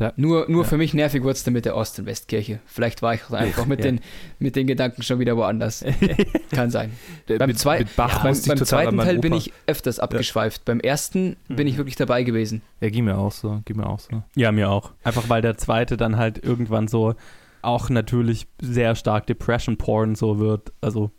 [0.00, 0.68] Da- nur nur ja.
[0.68, 2.60] für mich nervig wurde es dann mit der Ost- und Westkirche.
[2.64, 3.90] Vielleicht war ich auch einfach mit, Ja.
[3.90, 4.00] den,
[4.38, 5.84] mit den Gedanken schon wieder woanders.
[6.52, 6.92] Kann sein.
[7.28, 9.38] Der- beim mit, zwei- mit Bach Ja, beim beim zweiten Teil bin Opa.
[9.42, 10.64] ich öfters abgeschweift.
[10.64, 12.62] Beim ersten bin ich wirklich dabei gewesen.
[12.80, 14.22] Ja, ging mir auch so, ging mir auch so.
[14.34, 14.92] Ja, mir auch.
[15.04, 17.14] Einfach weil der zweite dann halt irgendwann so
[17.60, 20.72] auch natürlich sehr stark Depression-Porn so wird.
[20.80, 21.10] Also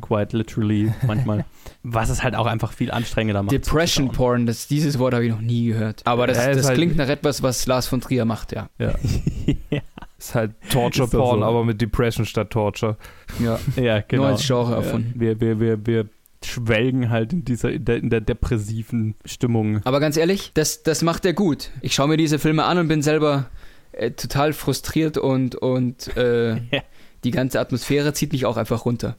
[0.00, 1.44] quite literally manchmal.
[1.82, 3.52] Was es halt auch einfach viel anstrengender macht.
[3.52, 4.10] Depression.
[4.12, 6.02] Porn, das, dieses Wort habe ich noch nie gehört.
[6.06, 8.68] Aber das, Ja, das halt- klingt nach etwas, was Lars von Trier macht, ja.
[8.78, 8.94] Ja.
[9.70, 9.80] ja,
[10.18, 11.44] Ist halt Torture Ist Porn, so.
[11.44, 12.96] aber mit Depression statt Torture.
[13.40, 13.58] ja.
[13.76, 14.22] ja, genau.
[14.22, 15.12] Nur als Genre Ja, erfunden.
[15.16, 16.08] Wir, wir, wir, wir
[16.44, 19.80] schwelgen halt in dieser, in der, in der depressiven Stimmung.
[19.84, 21.70] Aber ganz ehrlich, das, das macht er gut.
[21.82, 23.46] Ich schaue mir diese Filme an und bin selber
[23.92, 26.82] äh, total frustriert und, und äh, Ja.
[27.24, 29.16] die ganze Atmosphäre zieht mich auch einfach runter.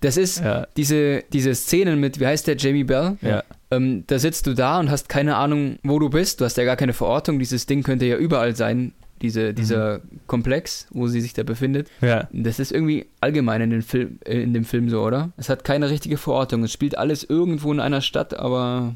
[0.00, 3.16] Das ist Ja, diese, diese Szenen mit, wie heißt der, Jamie Bell?
[3.22, 3.42] ja.
[3.72, 6.40] Ähm, da sitzt du da und hast keine Ahnung, wo du bist.
[6.40, 7.38] Du hast ja gar keine Verortung.
[7.38, 11.88] Dieses Ding könnte ja überall sein, diese, dieser Komplex, wo sie sich da befindet.
[12.00, 12.28] Ja.
[12.32, 15.32] Das ist irgendwie allgemein in, den Film, äh, in dem Film so, oder?
[15.36, 16.64] Es hat keine richtige Verortung.
[16.64, 18.94] Es spielt alles irgendwo in einer Stadt, aber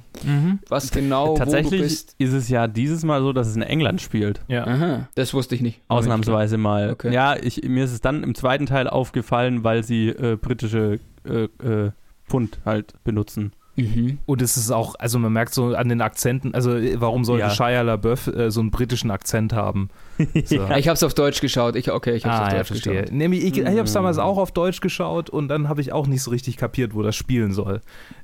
[0.68, 2.14] was genau, wo du Tatsächlich bist.
[2.18, 4.40] ist es ja dieses Mal so, dass es in England spielt.
[4.48, 4.66] Ja.
[4.66, 5.80] Aha, das wusste ich nicht.
[5.88, 6.90] Ausnahmsweise mal.
[6.90, 7.12] Okay.
[7.12, 11.44] Ja, ich, mir ist es dann im zweiten Teil aufgefallen, weil sie äh, britische äh,
[11.44, 11.90] äh,
[12.26, 13.52] Pfund halt benutzen.
[13.76, 14.18] Mhm.
[14.26, 17.46] Und es ist auch, also man merkt so an den Akzenten, also äh, warum sollte
[17.46, 17.50] Ja.
[17.50, 19.88] Shia LaBeouf äh, so einen britischen Akzent haben?
[20.44, 20.54] So.
[20.54, 21.74] Ja, ich habe es auf Deutsch geschaut.
[21.74, 23.00] Ich, okay, ich habe es Ah, auf Deutsch verstehe.
[23.02, 23.12] geschaut.
[23.12, 23.94] Nämlich, ich, ich habe es Mm.
[23.94, 27.02] damals auch auf Deutsch geschaut und dann habe ich auch nicht so richtig kapiert, wo
[27.02, 27.80] das spielen soll.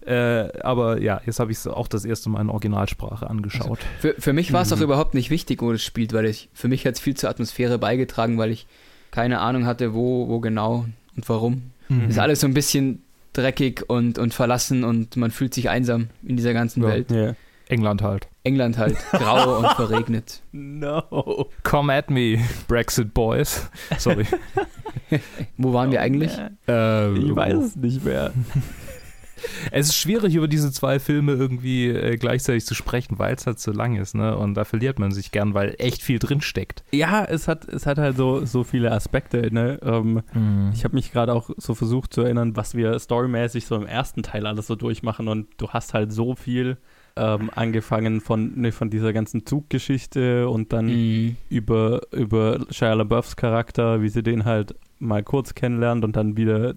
[0.06, 3.80] Äh, aber ja, jetzt habe ich es auch das erste Mal in Originalsprache angeschaut.
[3.98, 4.76] Für, für mich war es Mhm.
[4.76, 7.28] auch überhaupt nicht wichtig, wo das spielt, weil ich, für mich hat es viel zur
[7.28, 8.66] Atmosphäre beigetragen, weil ich
[9.10, 10.86] keine Ahnung hatte, wo, wo genau
[11.16, 11.62] und warum.
[11.88, 12.08] Mhm.
[12.08, 16.36] Ist alles so ein bisschen dreckig und, und verlassen und man fühlt sich einsam in
[16.36, 16.88] dieser ganzen Ja.
[16.88, 17.10] Welt.
[17.10, 17.34] Ja.
[17.68, 18.26] England halt.
[18.42, 20.42] England halt, grau und verregnet.
[20.52, 21.48] No.
[21.62, 23.70] Come at me, Brexit Boys.
[23.98, 24.26] Sorry.
[25.56, 26.32] Wo waren wir eigentlich?
[26.68, 28.32] Äh, Ich weiß es nicht mehr.
[29.72, 33.59] Es ist schwierig, über diese zwei Filme irgendwie äh, gleichzeitig zu sprechen, weil es halt
[33.61, 34.37] so lang ist, ne?
[34.37, 36.83] Und da verliert man sich gern, weil echt viel drin steckt.
[36.92, 39.53] Ja, es hat, es hat halt so, so viele Aspekte.
[39.53, 39.79] Ne?
[39.83, 40.22] Ähm,
[40.72, 44.22] ich habe mich gerade auch so versucht zu erinnern, was wir storymäßig so im ersten
[44.22, 46.76] Teil alles so durchmachen und du hast halt so viel
[47.16, 51.37] ähm, angefangen von, ne, von dieser ganzen Zuggeschichte und dann Mhm.
[51.48, 56.74] über, über Shia LaBeoufs Charakter, wie sie den halt mal kurz kennenlernt und dann wieder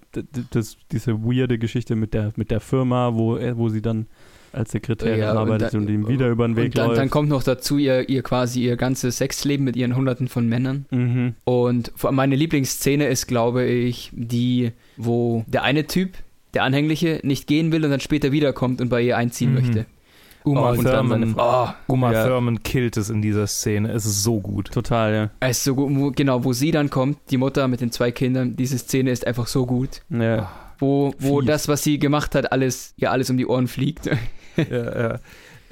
[0.51, 4.07] das, diese weirde Geschichte mit der, mit der Firma, wo, er- wo sie dann
[4.53, 6.99] als Sekretärin Ja, und arbeitet dann- und, ihm wieder über den Weg Und dann, läuft.
[7.01, 10.85] dann kommt noch dazu ihr, ihr quasi ihr ganzes Sexleben mit ihren Hunderten von Männern.
[10.91, 11.33] mhm.
[11.43, 16.11] Und meine Lieblingsszene ist, glaube ich, die, wo der eine Typ,
[16.53, 19.55] der Anhängliche, nicht gehen will und dann später wiederkommt und bei ihr einziehen Mhm.
[19.55, 19.85] möchte.
[20.45, 22.27] Uma und dann seine Thurman, Oh, Uma Ja.
[22.27, 23.91] Thurman killt es in dieser Szene.
[23.91, 24.71] Es ist so gut.
[24.71, 25.29] Total, ja.
[25.39, 28.11] es ist so gut, wo, genau, wo sie dann kommt, die Mutter mit den zwei
[28.11, 30.01] Kindern, diese Szene ist einfach so gut.
[30.09, 30.49] ja.
[30.79, 31.47] Wo, wo Fies.
[31.47, 34.07] das, was sie gemacht hat, alles, ihr alles um die Ohren fliegt.
[34.57, 35.19] ja, ja.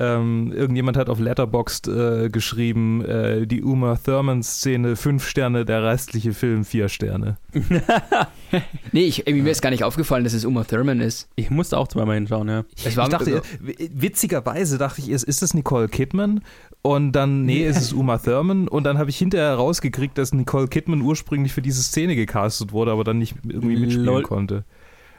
[0.04, 6.34] Ähm, irgendjemand hat auf Letterboxd äh, geschrieben, äh, die Uma Thurman-Szene fünf Sterne, der restliche
[6.34, 7.38] Film vier Sterne.
[8.92, 11.30] nee, ich, mir ist gar nicht aufgefallen, dass es Uma Thurman ist.
[11.36, 12.64] Ich musste auch zweimal hinschauen, ja.
[12.84, 16.42] Ich dachte, w- witzigerweise dachte ich, ist, ist das Nicole Kidman?
[16.82, 18.68] Und dann, nee, es ist Uma Thurman.
[18.68, 22.92] Und dann habe ich hinterher rausgekriegt, dass Nicole Kidman ursprünglich für diese Szene gecastet wurde,
[22.92, 24.24] aber dann nicht irgendwie mitspielen Lol.
[24.24, 24.64] konnte.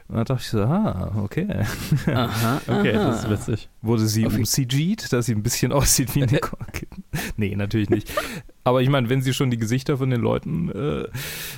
[0.09, 1.47] Und dann dachte ich so, ah, okay.
[2.13, 3.07] aha, Okay, aha.
[3.07, 3.69] das ist witzig.
[3.81, 7.03] Wurde sie Auf um CG'd, dass sie ein bisschen aussieht wie Nicole Kidman?
[7.37, 8.11] Nee, natürlich nicht.
[8.63, 11.07] Aber ich meine, wenn sie schon die Gesichter von den Leuten, äh,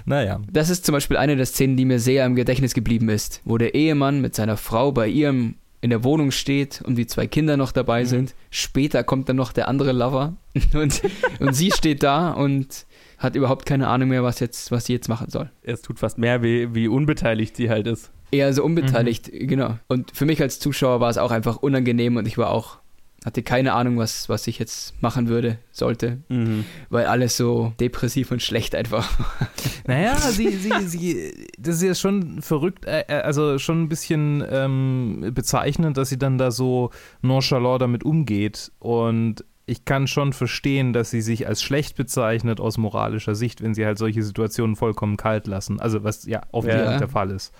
[0.05, 0.39] naja.
[0.51, 3.57] Das ist zum Beispiel eine der Szenen, die mir sehr im Gedächtnis geblieben ist, wo
[3.57, 7.57] der Ehemann mit seiner Frau bei ihrem in der Wohnung steht und die zwei Kinder
[7.57, 8.07] noch dabei Mhm.
[8.07, 8.35] sind.
[8.49, 10.35] Später kommt dann noch der andere Lover
[10.73, 11.01] und,
[11.39, 12.85] und sie steht da und
[13.19, 15.51] hat überhaupt keine Ahnung mehr, was, jetzt, was sie jetzt machen soll.
[15.61, 18.11] Es tut fast mehr weh, wie unbeteiligt sie halt ist.
[18.35, 19.77] Eher so unbeteiligt, genau.
[19.87, 22.77] Und für mich als Zuschauer war es auch einfach unangenehm und ich war auch,
[23.23, 26.65] hatte keine Ahnung, was, was ich jetzt machen würde, sollte, Mhm.
[26.89, 29.09] weil alles so depressiv und schlecht einfach.
[29.87, 34.43] Naja, sie, sie, sie, das ist ja schon verrückt, äh, äh, also schon ein bisschen
[34.49, 36.89] ähm, bezeichnend, dass sie dann da so
[37.21, 38.71] nonchalant damit umgeht.
[38.79, 43.75] Und ich kann schon verstehen, dass sie sich als schlecht bezeichnet aus moralischer Sicht, wenn
[43.75, 45.79] sie halt solche Situationen vollkommen kalt lassen.
[45.79, 46.97] Also was ja offensichtlich Ja.
[46.97, 47.53] der Fall ist.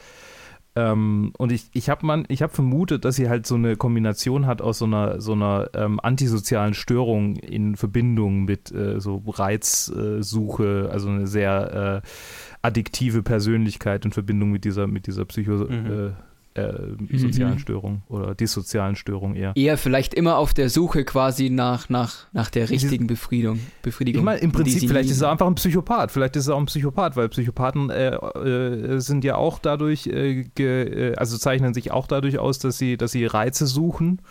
[0.77, 4.79] Ähm, und ich, ich habe hab vermutet, dass sie halt so eine Kombination hat aus
[4.79, 11.27] so einer, so einer ähm, antisozialen Störung in Verbindung mit äh, so Reizsuche, also eine
[11.27, 12.07] sehr äh,
[12.61, 16.13] addiktive Persönlichkeit in Verbindung mit dieser, mit dieser psycho, Mhm.
[16.55, 16.71] Äh,
[17.17, 17.59] sozialen Mhm.
[17.59, 19.51] Störung oder dissozialen Störung eher.
[19.55, 23.59] Eher vielleicht immer auf der Suche quasi nach, nach, nach der richtigen Befriedigung.
[23.83, 26.11] Befriedigung Ich meine, im Prinzip, vielleicht ist er einfach ein Psychopath.
[26.11, 30.45] Vielleicht ist er auch ein Psychopath, weil Psychopathen äh, äh, sind ja auch dadurch, äh,
[30.55, 34.21] ge, äh, also zeichnen sich auch dadurch aus, dass sie, dass sie Reize suchen,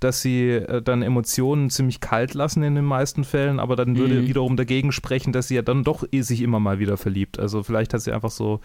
[0.00, 4.22] dass sie äh, dann Emotionen ziemlich kalt lassen in den meisten Fällen, aber dann würde
[4.22, 4.26] Mhm.
[4.28, 7.38] wiederum dagegen sprechen, dass sie ja dann doch eh sich immer mal wieder verliebt.
[7.38, 8.60] Also vielleicht hat sie einfach so.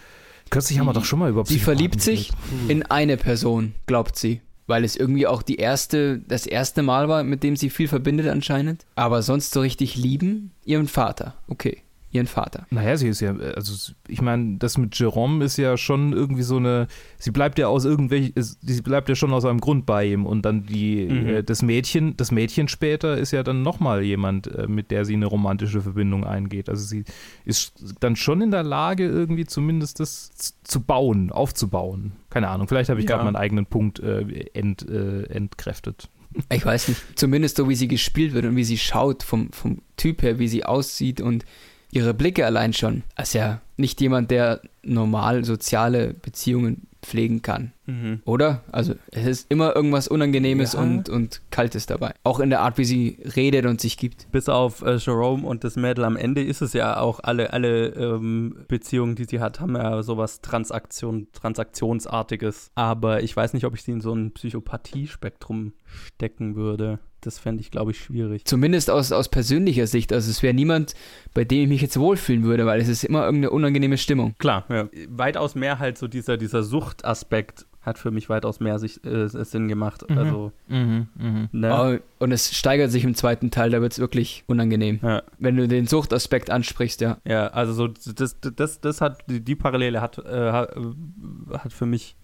[0.49, 2.69] Kürzlich haben wir doch schon mal über sie verliebt sich geredet.
[2.69, 4.41] in eine Person, glaubt sie.
[4.65, 8.27] Weil es irgendwie auch die erste, das erste Mal war, mit dem sie viel verbindet
[8.27, 8.85] anscheinend.
[8.95, 11.35] Aber sonst so richtig lieben, ihren Vater.
[11.49, 11.81] Okay.
[12.13, 12.65] Ihren Vater.
[12.69, 16.57] Naja, sie ist ja, also ich meine, das mit Jerome ist ja schon irgendwie so
[16.57, 20.25] eine, sie bleibt ja aus irgendwelchen, sie bleibt ja schon aus einem Grund bei ihm
[20.25, 21.27] und dann die, Mhm.
[21.27, 25.13] äh, das Mädchen, das Mädchen später ist ja dann nochmal jemand, äh, mit der sie
[25.15, 26.69] eine romantische Verbindung eingeht.
[26.69, 27.03] Also sie
[27.45, 30.31] ist dann schon in der Lage, irgendwie zumindest das
[30.63, 32.13] zu bauen, aufzubauen.
[32.29, 33.13] Keine Ahnung, vielleicht habe ich Ja.
[33.15, 34.21] gerade meinen eigenen Punkt äh,
[34.53, 36.09] ent, äh, entkräftet.
[36.51, 37.01] Ich weiß nicht.
[37.15, 40.47] Zumindest so, wie sie gespielt wird und wie sie schaut, vom, vom Typ her, wie
[40.47, 41.45] sie aussieht und
[41.93, 43.03] ihre Blicke allein schon.
[43.15, 47.73] Als ja nicht jemand, der normal soziale Beziehungen pflegen kann.
[47.85, 48.21] Mhm.
[48.23, 48.63] Oder?
[48.71, 50.79] Also es ist immer irgendwas Unangenehmes Ja.
[50.79, 52.13] und, und Kaltes dabei.
[52.23, 54.31] Auch in der Art, wie sie redet und sich gibt.
[54.31, 57.87] Bis auf äh, Jerome und das Mädel am Ende ist es ja auch, alle, alle
[57.89, 62.71] ähm, Beziehungen, die sie hat, haben ja sowas Transaktion, Transaktionsartiges.
[62.75, 66.99] Aber ich weiß nicht, ob ich sie in so ein Psychopathie-Spektrum stecken würde.
[67.25, 68.45] Das fände ich, glaube ich, schwierig.
[68.45, 70.11] Zumindest aus, aus persönlicher Sicht.
[70.13, 70.93] Also es wäre niemand,
[71.33, 74.35] bei dem ich mich jetzt wohlfühlen würde, weil es ist immer irgendeine unangenehme Stimmung.
[74.39, 74.87] Klar, ja.
[75.09, 79.67] Weitaus mehr halt so dieser, dieser Suchtaspekt hat für mich weitaus mehr sich, äh, Sinn
[79.67, 80.09] gemacht.
[80.09, 80.17] Mhm.
[80.17, 81.49] Also, Mhm, mhm.
[81.51, 81.71] ne?
[81.73, 84.99] Aber- Und es steigert sich im zweiten Teil, da wird es wirklich unangenehm.
[85.03, 85.21] Ja.
[85.37, 87.17] Wenn du den Suchtaspekt ansprichst, ja.
[87.27, 91.73] Ja, also so das, das, das hat, die, die Parallele hat, äh, hat, äh, hat
[91.73, 92.15] für mich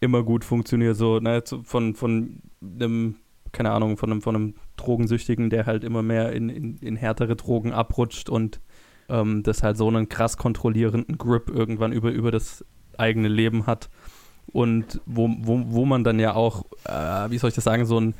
[0.00, 0.94] immer gut funktioniert.
[0.96, 3.16] So, ne, zu- von, von einem,
[3.52, 7.36] keine Ahnung, von einem, von einem Drogensüchtigen, der halt immer mehr in, in, in härtere
[7.36, 8.60] Drogen abrutscht und
[9.08, 12.64] ähm, das halt so einen krass kontrollierenden Grip irgendwann über, über das
[12.96, 13.88] eigene Leben hat.
[14.46, 18.00] Und wo, wo, wo man dann ja auch, äh, wie soll ich das sagen, so
[18.00, 18.14] ein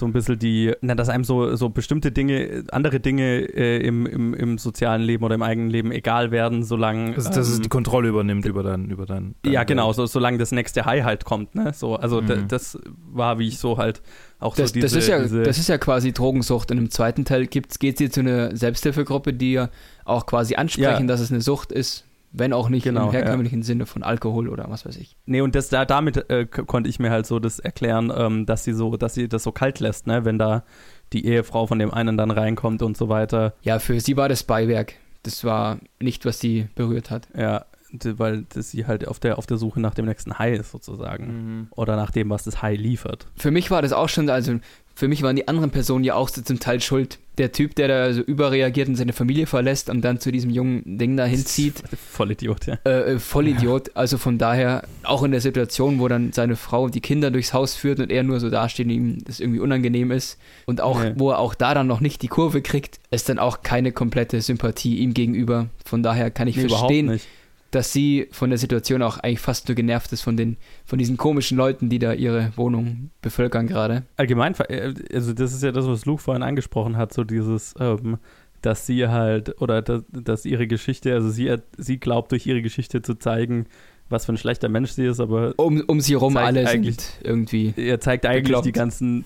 [0.00, 4.04] so ein bisschen die, na, dass einem so, so bestimmte Dinge, andere Dinge äh, im,
[4.06, 7.14] im, im sozialen Leben oder im eigenen Leben egal werden, solange.
[7.14, 10.06] Also, dass es ähm, die Kontrolle übernimmt über dein, über dein, dein ja, genau, so,
[10.06, 11.72] solange das nächste High halt kommt, ne?
[11.72, 12.48] So, also da- Mhm.
[12.48, 12.76] das
[13.12, 14.02] war, wie ich so halt
[14.40, 16.70] auch Das, so diese, das, ist ja, diese das ist ja quasi Drogensucht.
[16.72, 19.68] Und im zweiten Teil gibt's, geht sie zu einer Selbsthilfegruppe, die ja
[20.04, 21.06] auch quasi ansprechen, Ja.
[21.06, 24.66] dass es eine Sucht ist, wenn auch nicht Genau, im herkömmlichen Sinne von Alkohol oder
[24.68, 25.16] was weiß ich.
[25.26, 28.64] Nee, und das, da, damit äh, konnte ich mir halt so das erklären, ähm, dass
[28.64, 30.64] sie so, dass sie das so kalt lässt, ne, wenn da
[31.12, 33.54] die Ehefrau von dem einen dann reinkommt und so weiter.
[33.62, 34.94] Ja, für sie war das Beiwerk.
[35.22, 37.28] Das war nicht, was sie berührt hat.
[37.36, 41.26] Ja, weil sie halt auf der, auf der Suche nach dem nächsten High ist, sozusagen.
[41.26, 41.68] Mhm.
[41.72, 43.26] Oder nach dem, was das High liefert.
[43.36, 44.58] Für mich war das auch schon, also
[44.94, 47.18] für mich waren die anderen Personen ja auch so zum Teil schuld.
[47.38, 50.98] Der Typ, der da so überreagiert und seine Familie verlässt und dann zu diesem jungen
[50.98, 52.78] Ding da hinzieht, Vollidiot, ja.
[52.84, 53.92] äh, äh, Vollidiot.
[53.96, 57.74] Also von daher, auch in der Situation, wo dann seine Frau die Kinder durchs Haus
[57.74, 61.12] führt und er nur so dasteht und ihm das irgendwie unangenehm ist und auch, Ja.
[61.16, 64.42] wo er auch da dann noch nicht die Kurve kriegt, ist dann auch keine komplette
[64.42, 65.68] Sympathie ihm gegenüber.
[65.86, 67.26] Von daher kann ich Nee, verstehen, nicht.
[67.70, 71.16] Dass sie von der Situation auch eigentlich fast nur genervt ist von den, von diesen
[71.16, 74.02] komischen Leuten, die da ihre Wohnung bevölkern gerade.
[74.16, 78.18] Allgemein, äh, also das ist ja das, was Luke vorhin angesprochen hat, so dieses, ähm,
[78.62, 82.60] dass sie halt, oder dass, dass ihre Geschichte, also sie, hat- sie glaubt durch ihre
[82.60, 83.66] Geschichte zu zeigen,
[84.08, 87.20] was für ein schlechter Mensch sie ist, aber Um, um sie rum alle eigentlich- sind
[87.22, 87.72] irgendwie.
[87.76, 88.66] er zeigt eigentlich Bekloppt.
[88.66, 89.24] die ganzen,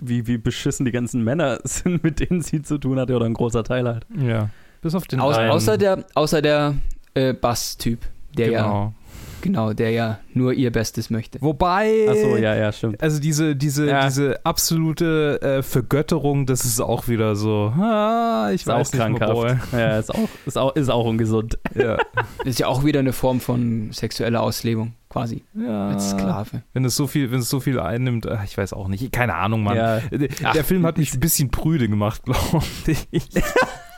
[0.00, 3.34] wie, wie beschissen die ganzen Männer sind, mit denen sie zu tun hatte, oder ein
[3.34, 4.06] großer Teil halt.
[4.16, 4.50] Ja.
[4.80, 5.50] Bis auf den Au, einen.
[5.50, 6.74] außer der, außer der
[7.14, 8.00] äh, Bass-Typ,
[8.36, 8.94] der ja, genau.
[9.40, 11.40] genau, der ja nur ihr Bestes möchte.
[11.40, 12.06] Wobei.
[12.08, 13.00] Achso, ja, ja, stimmt.
[13.02, 14.06] Also diese, diese, Ja.
[14.06, 19.00] diese absolute äh, Vergötterung, das ist auch wieder so, ah, ich Ist weiß auch nicht,
[19.18, 19.72] krankhaft.
[19.72, 21.58] Ja, ist auch, ist auch, ist auch ungesund.
[21.74, 21.96] Ja.
[22.16, 25.44] Das ist ja auch wieder eine Form von sexueller Auslebung, quasi.
[25.54, 25.88] ja.
[25.90, 26.62] Als Sklave.
[26.72, 29.34] Wenn es so viel, wenn es so viel einnimmt, ach, ich weiß auch nicht, keine
[29.34, 29.76] Ahnung, Mann.
[29.76, 30.00] Ja.
[30.10, 32.64] Der, der Ach, Film hat mich ein bisschen prüde gemacht, glaube
[33.12, 33.28] ich.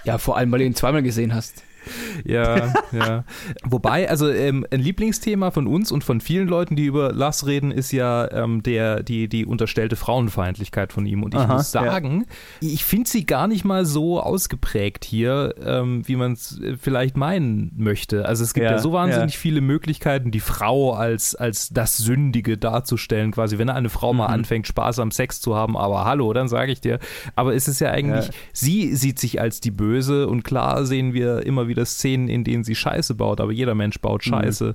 [0.04, 1.64] Ja, vor allem, weil du ihn zweimal gesehen hast.
[2.24, 3.24] Ja, ja.
[3.64, 7.70] Wobei, also ähm, ein Lieblingsthema von uns und von vielen Leuten, die über Lass reden,
[7.70, 11.22] ist ja ähm, der, die, die unterstellte Frauenfeindlichkeit von ihm.
[11.22, 12.26] Und ich Aha, muss sagen,
[12.60, 17.72] ich finde sie gar nicht mal so ausgeprägt hier, ähm, wie man es vielleicht meinen
[17.76, 18.26] möchte.
[18.26, 19.38] Also es gibt ja, Ja, so wahnsinnig ja.
[19.40, 23.58] viele Möglichkeiten, die Frau als, als das Sündige darzustellen, quasi.
[23.58, 24.34] Wenn eine Frau mal Mhm.
[24.34, 26.98] anfängt, Spaß am Sex zu haben, aber hallo, dann sage ich dir.
[27.36, 28.32] Aber es ist ja eigentlich, Ja.
[28.52, 32.64] sie sieht sich als die Böse und klar sehen wir immer wieder Szenen, in denen
[32.64, 34.30] sie Scheiße baut, aber jeder Mensch baut Mhm.
[34.30, 34.74] Scheiße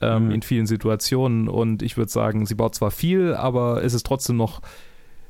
[0.00, 0.30] ähm, Mhm.
[0.32, 4.36] in vielen Situationen und ich würde sagen, sie baut zwar viel, aber es ist trotzdem
[4.36, 4.60] noch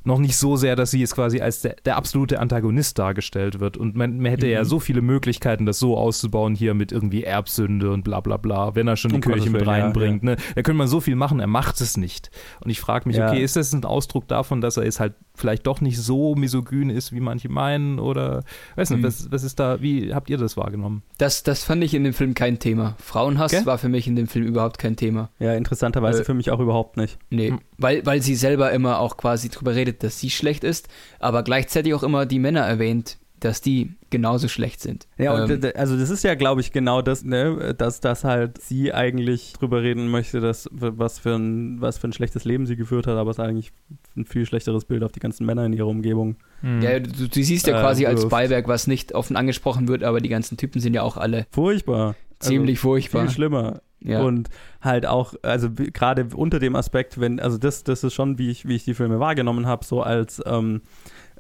[0.05, 3.77] noch nicht so sehr, dass sie jetzt quasi als der, der absolute Antagonist dargestellt wird.
[3.77, 4.67] Und man, man hätte ja Mhm.
[4.67, 8.89] so viele Möglichkeiten, das so auszubauen hier mit irgendwie Erbsünde und bla bla bla, wenn
[8.89, 10.23] er schon die Um Kirche mit Willen, ja, reinbringt.
[10.23, 10.37] Ne?
[10.55, 12.31] Da könnte man so viel machen, er macht es nicht.
[12.65, 13.29] Und ich frage mich, Ja.
[13.29, 16.91] okay, ist das ein Ausdruck davon, dass er jetzt halt vielleicht doch nicht so misogyn
[16.91, 17.99] ist, wie manche meinen?
[17.99, 18.43] Oder
[18.77, 19.05] weiß nicht, Mhm.
[19.07, 21.03] was, was ist da, wie habt ihr das wahrgenommen?
[21.19, 22.97] Das, das fand ich in dem Film kein Thema.
[22.99, 23.67] Frauenhass Gell?
[23.67, 25.31] war für mich in dem Film überhaupt kein Thema.
[25.39, 27.19] Ja, interessanterweise Äh, für mich auch überhaupt nicht.
[27.31, 27.61] Nee, Hm.
[27.79, 31.95] weil, weil sie selber immer auch quasi drüber redet, dass sie schlecht ist, aber gleichzeitig
[31.95, 35.09] auch immer die Männer erwähnt, dass die genauso schlecht sind.
[35.19, 38.63] Ja, und Ähm, also das ist ja, glaube ich, genau das, ne, dass, dass halt
[38.63, 42.77] sie eigentlich drüber reden möchte, dass was für ein, was für ein schlechtes Leben sie
[42.77, 43.73] geführt hat, aber es ist eigentlich
[44.17, 46.37] ein viel schlechteres Bild auf die ganzen Männer in ihrer Umgebung.
[46.61, 46.83] Hm.
[46.83, 48.31] ja, du, du siehst ja Äh, quasi als wirft.
[48.31, 52.15] Beiwerk, was nicht offen angesprochen wird, aber die ganzen Typen sind ja auch alle Furchtbar.
[52.39, 53.23] ziemlich also, furchtbar.
[53.23, 53.83] Viel schlimmer.
[54.05, 54.23] Ja.
[54.23, 54.49] Und
[54.81, 58.67] halt auch, also gerade unter dem Aspekt, wenn, also das, das ist schon, wie ich,
[58.67, 60.83] wie ich die Filme wahrgenommen habe, so als ähm,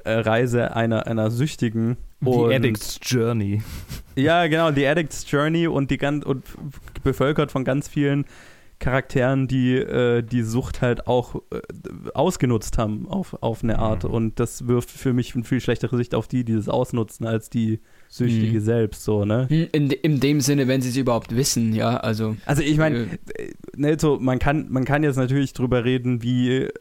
[0.04, 1.96] äh, Reise einer, einer Süchtigen.
[2.20, 3.62] The Und- Addict's Journey.
[4.14, 6.44] Ja, genau, die Addict's Journey und die ganz und
[7.02, 8.24] bevölkert von ganz vielen
[8.82, 11.60] Charakteren, die äh, die Sucht halt auch äh,
[12.14, 14.04] ausgenutzt haben auf, auf eine Art.
[14.04, 14.10] Mhm.
[14.10, 17.48] Und das wirft für mich eine viel schlechtere Sicht auf die, die das ausnutzen, als
[17.48, 18.64] die Süchtige Mhm.
[18.64, 19.46] selbst, so, ne?
[19.48, 22.36] Hm, In, in dem Sinne, wenn sie es überhaupt wissen, ja, also.
[22.44, 23.04] Also ich meine,
[23.38, 26.72] äh, ne, so, man kann, man kann jetzt natürlich drüber reden, wie äh,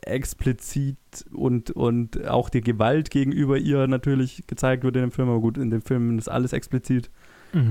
[0.00, 0.96] explizit
[1.32, 5.58] und, und auch die Gewalt gegenüber ihr natürlich gezeigt wird in dem Film, aber gut,
[5.58, 7.10] in dem Film ist alles explizit.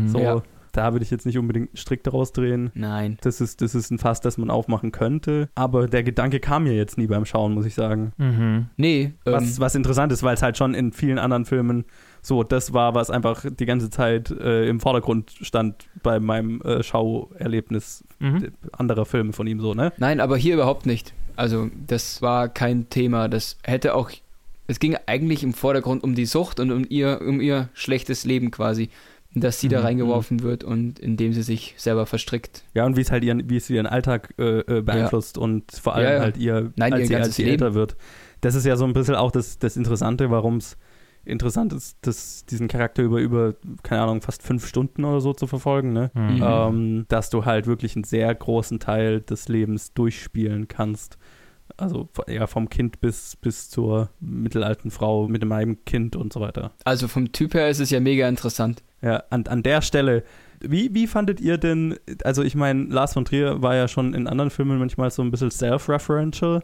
[0.07, 0.43] So, Ja.
[0.71, 2.71] Da würde ich jetzt nicht unbedingt strikt daraus drehen.
[2.73, 3.17] nein.
[3.21, 5.49] Das ist, das ist ein Fass, das man aufmachen könnte.
[5.55, 8.13] Aber der Gedanke kam mir jetzt nie beim Schauen, muss ich sagen.
[8.17, 8.67] Mhm.
[8.77, 11.85] Nee, Was, ähm, was interessant ist, weil es halt schon in vielen anderen Filmen
[12.23, 16.83] so das war, was einfach die ganze Zeit äh, im Vordergrund stand bei meinem äh,
[16.83, 18.49] Schauerlebnis Mhm.
[18.73, 19.91] anderer Filme von ihm so, ne?
[19.97, 21.13] nein, aber hier überhaupt nicht.
[21.35, 23.27] Also, das war kein Thema.
[23.29, 24.11] Das hätte auch.
[24.67, 28.51] Es ging eigentlich im Vordergrund um die Sucht und um ihr, um ihr schlechtes Leben
[28.51, 28.89] quasi.
[29.33, 32.63] Dass sie da Mhm, reingeworfen wird und indem sie sich selber verstrickt.
[32.73, 35.95] Ja, und wie es halt ihren, wie es ihren Alltag äh, äh, beeinflusst und vor
[35.95, 36.19] allem Ja, ja.
[36.19, 37.53] halt ihr, Nein, als ihr sie, als sie Leben.
[37.53, 37.95] älter wird.
[38.41, 40.75] Das ist ja so ein bisschen auch das, das Interessante, warum es
[41.23, 43.53] interessant ist, das, diesen Charakter über, über,
[43.83, 46.09] keine Ahnung, fast fünf Stunden oder so zu verfolgen, ne?
[46.15, 46.21] Mhm.
[46.35, 46.41] Mhm.
[46.43, 51.17] ähm, dass du halt wirklich einen sehr großen Teil des Lebens durchspielen kannst.
[51.77, 56.71] Also ja, vom Kind bis, bis zur mittelalten Frau mit einem Kind und so weiter.
[56.83, 58.83] Also vom Typ her ist es ja mega interessant.
[59.01, 60.23] Ja, an, an der Stelle,
[60.59, 64.27] wie, wie fandet ihr denn, also ich meine, Lars von Trier war ja schon in
[64.27, 66.63] anderen Filmen manchmal so ein bisschen self-referential,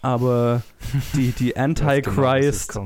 [0.00, 0.62] aber
[1.14, 2.78] die, die Antichrist,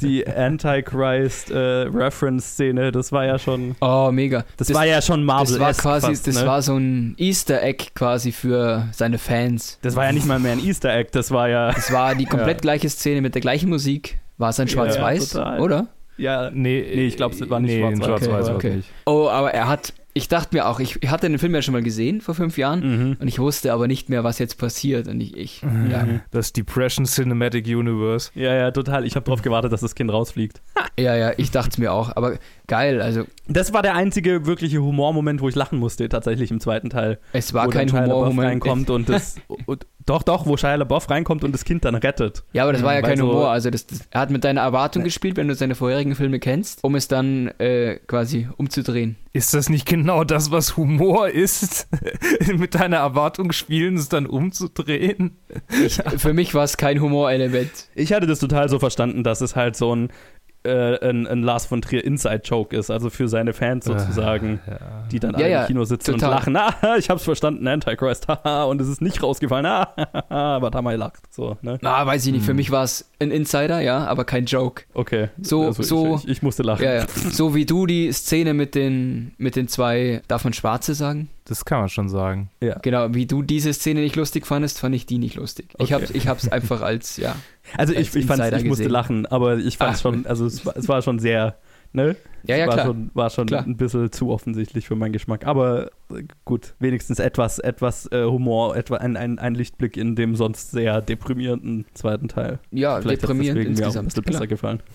[0.00, 4.44] die Antichrist-Reference-Szene, das war ja schon, Oh, mega.
[4.56, 5.58] das, war ja schon Marvel.
[5.58, 6.46] Das war quasi, fast, das ne?
[6.46, 9.78] war so ein Easter Egg quasi für seine Fans.
[9.82, 11.72] Das war ja nicht mal mehr ein Easter Egg, das war ja.
[11.72, 12.62] Das war die komplett Ja.
[12.62, 14.18] gleiche Szene mit der gleichen Musik.
[14.36, 15.60] War es ein Ja, Schwarz-Weiß, total.
[15.60, 15.86] oder?
[16.16, 18.46] Ja, Nee, Nee, ich glaub, es war nicht nee, in schwarz-weiß.
[18.46, 18.82] schwarz-weiß Okay.
[19.06, 21.82] Oh, aber er hat, ich dachte mir auch, ich hatte den Film ja schon mal
[21.82, 23.16] gesehen vor fünf Jahren mhm.
[23.20, 25.06] und ich wusste aber nicht mehr, was jetzt passiert.
[25.06, 26.04] Und ich, ich ja.
[26.04, 26.20] Mhm.
[26.32, 28.30] Das Depression Cinematic Universe.
[28.34, 29.06] ja, ja, total.
[29.06, 30.60] Ich habe darauf gewartet, dass das Kind rausfliegt.
[30.98, 32.16] ja, ja, ich dachte es mir auch.
[32.16, 32.36] Aber
[32.68, 36.90] geil, also Das war der einzige wirkliche Humormoment, wo ich lachen musste, tatsächlich im zweiten
[36.90, 37.18] Teil.
[37.32, 38.48] es war wo kein Humormoment.
[38.48, 39.36] reinkommt und das.
[39.66, 42.44] und, doch, doch, wo Shia LaBeouf reinkommt und das Kind dann rettet.
[42.54, 43.50] Ja, aber das war ja Weil kein so- Humor.
[43.50, 45.08] Also das, das, er hat mit deiner Erwartung Nee.
[45.08, 49.16] gespielt, wenn du seine vorherigen Filme kennst, um es dann äh, quasi umzudrehen.
[49.34, 51.88] Ist das nicht genau das, was Humor ist?
[52.56, 55.36] Mit deiner Erwartung spielen, es dann umzudrehen?
[55.84, 57.70] Ich, für mich war es kein Humorelement.
[57.94, 60.08] Ich hatte das total so verstanden, dass es halt so ein,
[60.64, 64.76] äh, ein, ein Lars von Trier Inside-Joke ist, also für seine Fans sozusagen, Ja.
[65.10, 66.30] die dann Ja, alle ja, im Kino sitzen total.
[66.30, 66.56] und lachen.
[66.56, 69.88] Ah, ich hab's verstanden, Antichrist, haha, und es ist nicht rausgefallen, ah,
[70.28, 71.22] aber da haben wir gelacht.
[71.32, 71.78] So, ne?
[71.80, 72.44] Na, weiß ich nicht.
[72.44, 72.56] Für Hm.
[72.56, 74.84] mich war es ein Insider, ja, aber kein Joke.
[74.94, 75.28] Okay.
[75.42, 76.84] So- also so- Ich, ich, ich musste lachen.
[76.84, 77.06] Ja, ja.
[77.32, 81.28] So wie du die Szene mit den, mit den zwei, darf man Schwarze sagen?
[81.44, 82.50] Das kann man schon sagen.
[82.82, 85.68] Genau, wie du diese Szene nicht lustig fandest, fand ich die nicht lustig.
[85.78, 85.94] Ich, Okay.
[85.94, 87.34] hab's, ich hab's einfach als, ja.
[87.76, 90.02] Also ich, als ich, Insider ich musste lachen, aber ich fand es Ach.
[90.02, 91.56] schon, also es war, es war schon sehr,
[91.92, 92.16] ne?
[92.44, 92.86] Ja, ja, war klar.
[92.86, 93.64] schon, war schon Klar.
[93.64, 95.46] ein bisschen zu offensichtlich für meinen Geschmack.
[95.46, 100.36] Aber äh, gut, wenigstens etwas, etwas äh, Humor, etwa ein, ein, ein Lichtblick in dem
[100.36, 102.58] sonst sehr deprimierenden zweiten Teil.
[102.70, 104.06] Ja, Vielleicht hat deprimierend deswegen mir auch ein insgesamt.
[104.08, 104.32] bisschen Klar.
[104.40, 104.82] besser gefallen.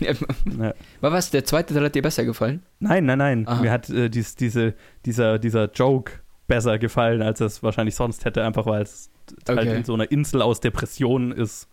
[0.00, 0.74] Ja.
[1.00, 2.62] War was, der zweite Teil hat dir besser gefallen?
[2.80, 3.46] Nein, nein, nein.
[3.46, 3.62] Aha.
[3.62, 4.74] Mir hat äh, dies, diese,
[5.06, 6.12] dieser, dieser Joke
[6.48, 9.08] besser gefallen, als es wahrscheinlich sonst hätte, einfach weil es
[9.48, 9.76] halt Okay.
[9.76, 11.68] in so einer Insel aus Depressionen ist,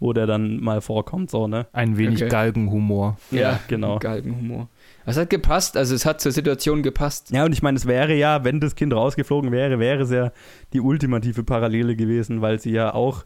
[0.00, 1.66] wo der dann mal vorkommt, so, ne?
[1.72, 2.28] Ein wenig Okay.
[2.30, 3.18] Galgenhumor.
[3.30, 3.98] Ja, genau.
[3.98, 4.68] Galgenhumor.
[5.06, 7.30] Es hat gepasst, also es hat zur Situation gepasst.
[7.30, 10.32] Ja, und ich meine, es wäre ja, wenn das Kind rausgeflogen wäre, wäre es ja
[10.72, 13.24] die ultimative Parallele gewesen, weil sie ja auch,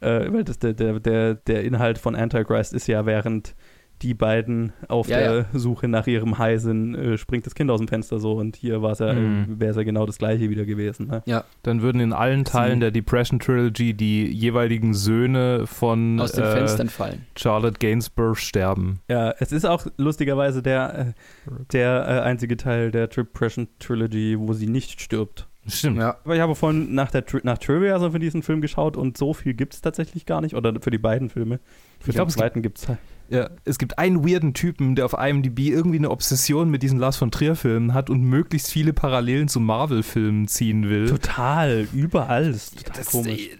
[0.00, 3.54] äh, weil das der, der, der, der Inhalt von Antichrist ist ja, während
[4.02, 5.58] die beiden auf Ja, der ja.
[5.58, 8.82] Suche nach ihrem Hai sind, äh, springt das Kind aus dem Fenster so und hier
[8.82, 9.60] war es ja, Mhm.
[9.60, 11.08] wäre es ja genau das gleiche wieder gewesen.
[11.08, 11.22] Ne?
[11.62, 16.44] Dann würden in allen Teilen Sie- der Depression Trilogy die jeweiligen Söhne von Aus den
[16.44, 17.26] äh, Fenstern fallen.
[17.36, 19.00] Charlotte Gainsbourg sterben.
[19.08, 21.14] Ja, es ist auch lustigerweise der,
[21.48, 25.46] äh, der äh, einzige Teil der Depression Trilogy, wo sie nicht stirbt.
[25.66, 25.98] Stimmt.
[25.98, 26.16] Ja.
[26.24, 29.34] Aber ich habe vorhin nach, der, nach Trivia so für diesen Film geschaut und so
[29.34, 30.54] viel gibt es tatsächlich gar nicht.
[30.54, 31.60] Oder für die beiden Filme.
[32.00, 32.98] Für Ich glaub, den es zweiten gibt es halt.
[33.30, 37.16] Ja, es gibt einen weirden Typen, der auf IMDb irgendwie eine Obsession mit diesen Lars
[37.16, 41.08] von Trier-Filmen hat und möglichst viele Parallelen zu Marvel-Filmen ziehen will.
[41.08, 42.46] Total, überall.
[42.52, 43.50] Das ist total Das, komisch.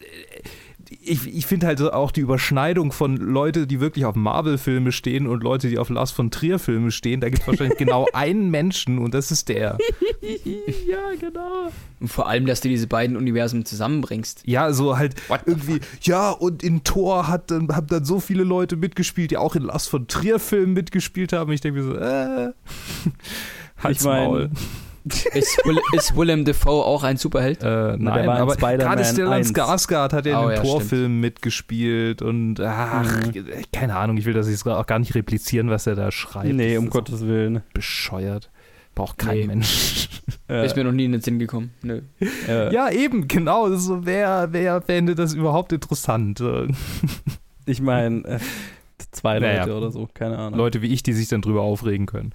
[0.90, 5.28] Ich ich finde halt so auch die Überschneidung von Leute, die wirklich auf Marvel-Filme stehen
[5.28, 7.20] und Leute, die auf Lars von Trier-Filme stehen.
[7.20, 9.78] Da gibt es wahrscheinlich genau einen Menschen und das ist der.
[10.44, 11.70] ja, genau.
[12.00, 14.42] Und vor allem, dass du diese beiden Universen zusammenbringst.
[14.46, 15.14] Ja, so halt
[15.46, 19.54] irgendwie, ja, und in Thor hat dann, haben dann so viele Leute mitgespielt, die auch
[19.54, 21.52] in Lars von Trier-Filmen mitgespielt haben.
[21.52, 22.52] Ich denke mir so, äh.
[23.82, 24.50] Halt's Ich mein, Maul.
[25.04, 27.62] Ist, Will, ist Willem Dafoe auch ein Superheld?
[27.62, 29.54] Äh, nein, war in aber Spider-Man gerade Stellan 1.
[29.54, 33.04] Skarsgård hat ja in Oh, den ja, Torfilmen mitgespielt und ach,
[33.72, 36.52] keine Ahnung, ich will das jetzt auch gar nicht replizieren, was er da schreibt.
[36.52, 37.62] Nee, Das um Gottes Willen.
[37.72, 38.50] bescheuert.
[38.94, 39.46] Braucht kein Nee.
[39.46, 40.08] Mensch.
[40.48, 41.70] Äh, Ist mir noch nie in den Sinn gekommen.
[41.82, 42.02] Nö.
[42.48, 43.74] äh, Ja, eben, genau.
[43.76, 46.42] So, wer, wer fände das überhaupt interessant?
[47.66, 48.38] Ich meine, äh,
[49.12, 49.74] zwei Leute Naja.
[49.76, 50.58] oder so, keine Ahnung.
[50.58, 52.32] Leute wie ich, die sich dann drüber aufregen können.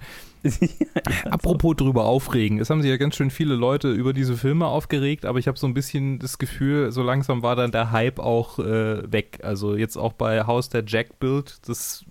[1.30, 5.24] Apropos drüber aufregen, es haben sich ja ganz schön viele Leute über diese Filme aufgeregt,
[5.24, 8.58] aber ich habe so ein bisschen das Gefühl, so langsam war dann der Hype auch
[8.58, 9.38] äh, weg.
[9.42, 12.04] Also jetzt auch bei Haus der Jack Build, das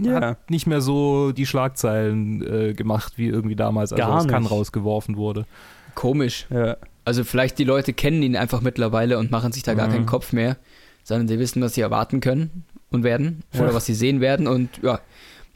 [0.00, 0.20] Ja.
[0.20, 4.28] hat nicht mehr so die Schlagzeilen äh, gemacht wie irgendwie damals, als Gar er aus
[4.28, 5.46] Cannes rausgeworfen wurde.
[5.94, 6.46] Komisch.
[6.50, 6.76] Ja.
[7.04, 9.92] Also vielleicht die Leute kennen ihn einfach mittlerweile und machen sich da gar Mhm.
[9.92, 10.56] keinen Kopf mehr,
[11.02, 13.62] sondern sie wissen, was sie erwarten können und werden Ja.
[13.62, 15.00] oder was sie sehen werden und ja,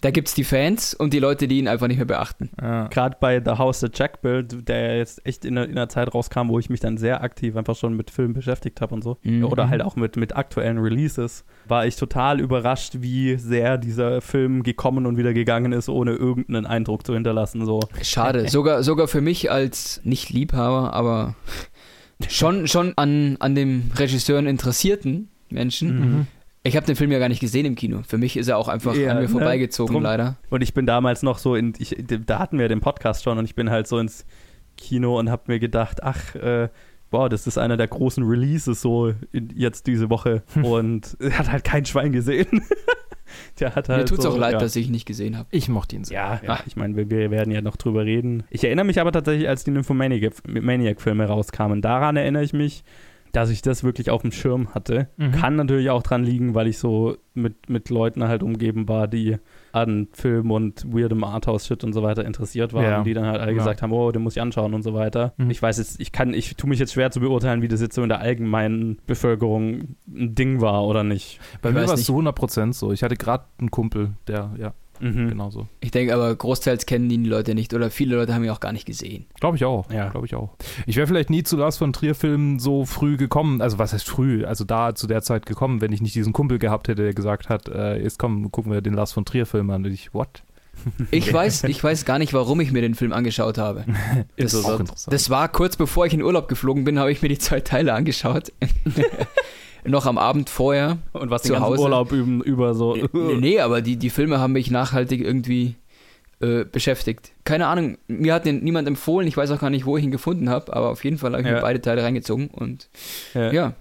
[0.02, 2.50] da gibt es die Fans und die Leute, die ihn einfach nicht mehr beachten.
[2.60, 2.88] Ja.
[2.88, 5.88] Gerade bei The House the Jack Build, der ja jetzt echt in einer, in einer
[5.88, 9.02] Zeit rauskam, wo ich mich dann sehr aktiv einfach schon mit Filmen beschäftigt habe und
[9.02, 9.16] so.
[9.22, 9.44] Mhm.
[9.44, 14.62] Oder halt auch mit, mit aktuellen Releases, war ich total überrascht, wie sehr dieser Film
[14.62, 17.64] gekommen und wieder gegangen ist, ohne irgendeinen Eindruck zu hinterlassen.
[17.64, 17.80] So.
[18.02, 21.36] Schade, sogar, sogar für mich als nicht Liebhaber, aber
[22.28, 25.98] schon, schon an, an dem Regisseuren interessierten Menschen.
[25.98, 26.26] Mhm.
[26.66, 28.02] Ich habe den Film ja gar nicht gesehen im Kino.
[28.06, 29.28] Für mich ist er auch einfach Ja, an mir ne?
[29.28, 30.36] vorbeigezogen, Drum- leider.
[30.50, 31.96] Und ich bin damals noch so in, ich,
[32.26, 34.26] da hatten wir den Podcast schon und ich bin halt so ins
[34.76, 36.68] Kino und habe mir gedacht, ach, äh,
[37.10, 41.50] boah, das ist einer der großen Releases so in, jetzt diese Woche und er hat
[41.50, 42.62] halt kein Schwein gesehen.
[43.58, 44.58] Der hat halt mir tut's so, auch leid, ja.
[44.60, 45.48] dass ich ihn nicht gesehen habe.
[45.50, 46.16] Ich mochte ihn sehr.
[46.16, 48.44] Ja, ja, ich meine, wir, wir werden ja noch drüber reden.
[48.50, 52.84] Ich erinnere mich aber tatsächlich, als die Nymphomaniac-Filme rauskamen, daran erinnere ich mich,
[53.36, 55.08] dass ich das wirklich auf dem Schirm hatte.
[55.18, 55.32] Mhm.
[55.32, 59.36] Kann natürlich auch dran liegen, weil ich so mit, mit Leuten halt umgeben war, die
[59.72, 63.02] an Film und weirdem Arthouse-Shit und so weiter interessiert waren, Ja.
[63.02, 63.58] die dann halt alle Ja.
[63.58, 65.34] gesagt haben, oh, den muss ich anschauen und so weiter.
[65.36, 65.50] Mhm.
[65.50, 67.94] Ich weiß jetzt, ich kann, ich tue mich jetzt schwer zu beurteilen, wie das jetzt
[67.94, 71.38] so in der allgemeinen Bevölkerung ein Ding war oder nicht.
[71.60, 72.90] Bei Ich mir war es zu 100% so.
[72.92, 75.28] Ich hatte gerade einen Kumpel, der, ja, Mhm.
[75.28, 75.66] genau so.
[75.80, 78.60] Ich denke aber, großteils kennen ihn die Leute nicht oder viele Leute haben ihn auch
[78.60, 79.26] gar nicht gesehen.
[79.40, 79.90] Glaube ich auch.
[79.90, 80.08] Ja.
[80.08, 80.50] Glaube ich auch.
[80.86, 83.60] Ich wäre vielleicht nie zu Lars von Trier-Filmen so früh gekommen.
[83.62, 84.44] Also, was heißt früh?
[84.44, 87.48] Also, da zu der Zeit gekommen, wenn ich nicht diesen Kumpel gehabt hätte, der gesagt
[87.48, 89.84] hat: äh, Jetzt komm, gucken wir den Lars von Trier-Film an.
[89.84, 90.42] Und ich, what?
[91.10, 93.84] Ich weiß, ich weiß gar nicht, warum ich mir den Film angeschaut habe.
[94.36, 95.12] Das, Auch interessant.
[95.14, 97.94] das war kurz bevor ich in Urlaub geflogen bin, habe ich mir die zwei Teile
[97.94, 98.52] angeschaut.
[99.86, 100.98] Noch am Abend vorher.
[101.12, 101.82] Und was Zu Hause?
[101.82, 102.96] Urlaub üben, über so.
[102.96, 105.74] Nee, nee, aber die, die Filme haben mich nachhaltig irgendwie
[106.40, 107.32] äh, beschäftigt.
[107.44, 110.10] Keine Ahnung, mir hat den niemand empfohlen, ich weiß auch gar nicht, wo ich ihn
[110.10, 111.54] gefunden habe, aber auf jeden Fall habe ich Ja.
[111.54, 112.88] mir beide Teile reingezogen und
[113.34, 113.52] Ja.
[113.52, 113.72] ja.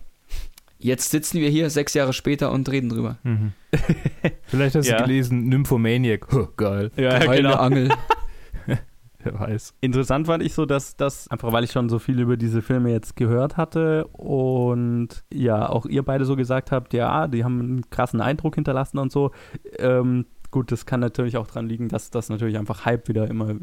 [0.78, 3.18] Jetzt sitzen wir hier sechs Jahre später und reden drüber.
[3.24, 3.54] Mhm.
[4.46, 4.98] Vielleicht hast Ja.
[4.98, 6.28] du gelesen: Nymphomaniac.
[6.32, 6.92] Huh, geil.
[6.98, 7.56] Ja, Keine genau.
[7.56, 7.90] Angel.
[9.26, 9.74] Wer weiß.
[9.82, 12.92] Interessant fand ich so, dass das, einfach weil ich schon so viel über diese Filme
[12.92, 17.90] jetzt gehört hatte und ja, auch ihr beide so gesagt habt, ja, die haben einen
[17.90, 19.32] krassen Eindruck hinterlassen und so.
[19.80, 23.56] Ähm, gut, das kann natürlich auch dran liegen, dass das natürlich einfach Hype wieder immer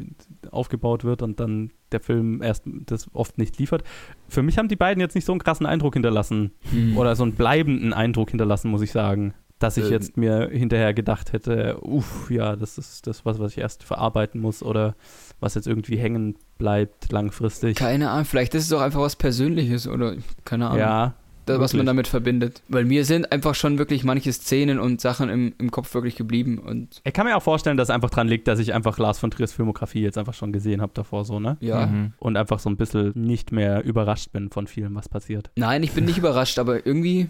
[0.51, 3.83] aufgebaut wird und dann der Film erst das oft nicht liefert.
[4.27, 6.97] Für mich haben die beiden jetzt nicht so einen krassen Eindruck hinterlassen Hm.
[6.97, 9.33] oder so einen bleibenden Eindruck hinterlassen, muss ich sagen.
[9.59, 9.91] Dass ich Ähm.
[9.91, 14.41] jetzt mir hinterher gedacht hätte, uff, ja, das ist das, was, was ich erst verarbeiten
[14.41, 14.95] muss oder
[15.39, 17.77] was jetzt irgendwie hängen bleibt langfristig.
[17.77, 20.15] Keine Ahnung, vielleicht ist es auch einfach was Persönliches oder
[20.45, 21.13] keine Ahnung, ja,
[21.45, 22.61] da, was man damit verbindet.
[22.67, 26.59] Weil mir sind einfach schon wirklich manche Szenen und Sachen im, im Kopf wirklich geblieben
[26.59, 29.19] und ich kann mir auch vorstellen, dass es einfach dran liegt, dass ich einfach Lars
[29.19, 31.57] von Triers Filmografie jetzt einfach schon gesehen habe davor so, ne?
[31.59, 31.85] ja.
[31.85, 32.13] Mhm.
[32.17, 35.51] Und einfach so ein bisschen nicht mehr überrascht bin von vielem, was passiert.
[35.55, 37.29] Nein, ich bin nicht überrascht, aber irgendwie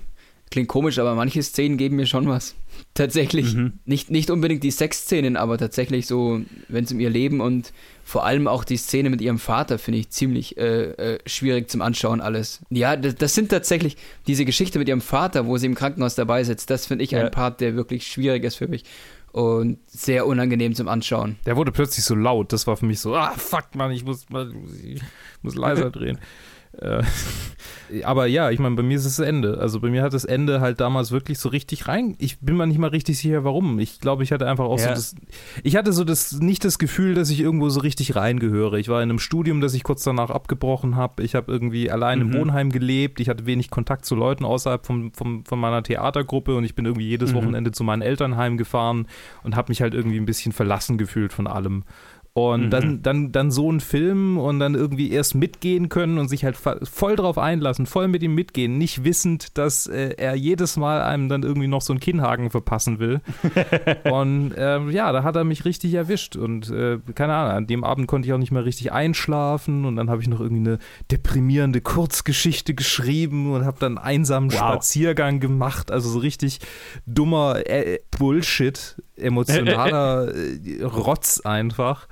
[0.52, 2.56] klingt komisch, aber manche Szenen geben mir schon was.
[2.96, 3.54] Tatsächlich.
[3.54, 3.74] Mhm.
[3.86, 7.72] Nicht, nicht unbedingt die Sexszenen, aber tatsächlich so, wenn es um ihr Leben und
[8.04, 11.82] vor allem auch die Szene mit ihrem Vater finde ich ziemlich äh, äh, schwierig zum
[11.82, 12.62] Anschauen alles.
[12.70, 16.44] Ja, das, das sind tatsächlich diese Geschichte mit ihrem Vater, wo sie im Krankenhaus dabei
[16.44, 16.70] sitzt.
[16.70, 17.22] Das finde ich Ja.
[17.24, 18.84] ein Part, der wirklich schwierig ist für mich
[19.32, 21.38] und sehr unangenehm zum Anschauen.
[21.46, 22.54] Der wurde plötzlich so laut.
[22.54, 24.26] Das war für mich so: Ah, fuck, Mann, ich muss,
[24.84, 25.02] ich
[25.42, 26.20] muss leiser drehen.
[26.80, 27.04] Äh,
[28.04, 29.58] aber ja, ich meine, bei mir ist es das Ende.
[29.60, 32.16] Also bei mir hat das Ende halt damals wirklich so richtig rein.
[32.18, 33.80] Ich bin mir nicht mal richtig sicher, warum.
[33.80, 34.90] Ich glaube, ich hatte einfach auch ja.
[34.90, 35.16] so das.
[35.64, 38.80] Ich hatte so das nicht das Gefühl, dass ich irgendwo so richtig reingehöre.
[38.80, 41.24] Ich war in einem Studium, das ich kurz danach abgebrochen habe.
[41.24, 42.26] Ich habe irgendwie allein mhm.
[42.26, 43.20] im Wohnheim gelebt.
[43.20, 46.86] Ich hatte wenig Kontakt zu Leuten außerhalb vom, vom, von meiner Theatergruppe und ich bin
[46.86, 47.38] irgendwie jedes mhm.
[47.38, 49.08] Wochenende zu meinen Eltern heimgefahren
[49.44, 51.84] und habe mich halt irgendwie ein bisschen verlassen gefühlt von allem.
[52.36, 52.70] Und mhm.
[52.72, 56.58] dann, dann, dann so ein Film und dann irgendwie erst mitgehen können und sich halt
[56.58, 61.30] voll drauf einlassen, voll mit ihm mitgehen, nicht wissend, dass äh, er jedes Mal einem
[61.30, 63.22] dann irgendwie noch so einen Kinnhaken verpassen will.
[64.12, 66.36] und äh, ja, da hat er mich richtig erwischt.
[66.36, 69.96] Und äh, keine Ahnung, an dem Abend konnte ich auch nicht mehr richtig einschlafen und
[69.96, 70.80] dann habe ich noch irgendwie eine
[71.12, 74.58] deprimierende Kurzgeschichte geschrieben und habe dann einen einsamen wow.
[74.58, 75.92] Spaziergang gemacht.
[75.92, 76.60] Also so richtig
[77.06, 82.08] dummer äh, Bullshit, emotionaler äh, Rotz einfach.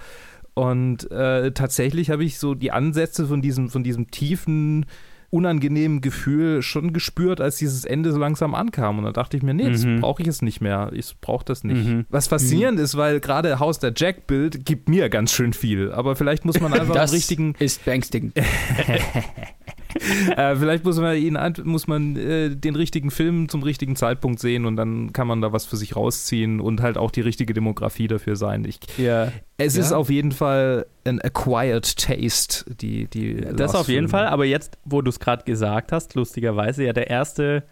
[0.53, 4.85] Und äh, tatsächlich habe ich so die Ansätze von diesem, von diesem tiefen,
[5.31, 8.99] unangenehmen Gefühl schon gespürt, als dieses Ende so langsam ankam.
[8.99, 10.01] Und da dachte ich mir, nee, das mhm.
[10.01, 10.91] brauche ich jetzt nicht mehr.
[10.93, 11.87] Ich brauche das nicht.
[11.87, 12.05] Mhm.
[12.09, 12.83] Was faszinierend mhm.
[12.83, 15.93] ist, weil gerade Haus der Jack-Bild gibt mir ganz schön viel.
[15.93, 17.55] Aber vielleicht muss man einfach das einen richtigen.
[17.59, 18.33] Ist beängstigend.
[20.37, 24.65] äh, vielleicht muss man, ihn, muss man äh, den richtigen Film zum richtigen Zeitpunkt sehen
[24.65, 28.07] und dann kann man da was für sich rausziehen und halt auch die richtige Demografie
[28.07, 28.65] dafür sein.
[28.65, 29.31] Ich, ja.
[29.57, 29.81] Es ja.
[29.81, 34.77] ist auf jeden Fall ein acquired taste, die, die Das auf jeden Fall, aber jetzt,
[34.85, 37.63] wo du es gerade gesagt hast, lustigerweise, ja, der erste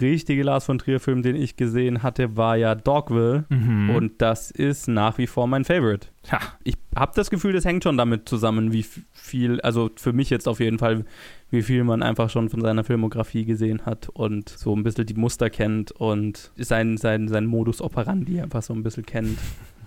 [0.00, 3.44] richtige Lars von Trier-Film, den ich gesehen hatte, war ja Dogville.
[3.48, 3.90] Mhm.
[3.90, 6.08] Und das ist nach wie vor mein Favorite.
[6.30, 6.40] Ja.
[6.64, 10.48] Ich habe das Gefühl, das hängt schon damit zusammen, wie viel, also für mich jetzt
[10.48, 11.04] auf jeden Fall,
[11.50, 15.14] wie viel man einfach schon von seiner Filmografie gesehen hat und so ein bisschen die
[15.14, 19.38] Muster kennt und sein, sein, sein Modus operandi einfach so ein bisschen kennt.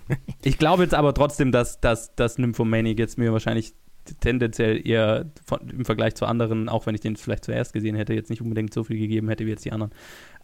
[0.42, 3.74] ich glaube jetzt aber trotzdem, dass, dass, dass Nymphomaniac jetzt mir wahrscheinlich
[4.20, 8.14] tendenziell eher von, im Vergleich zu anderen, auch wenn ich den vielleicht zuerst gesehen hätte,
[8.14, 9.92] jetzt nicht unbedingt so viel gegeben hätte wie jetzt die anderen.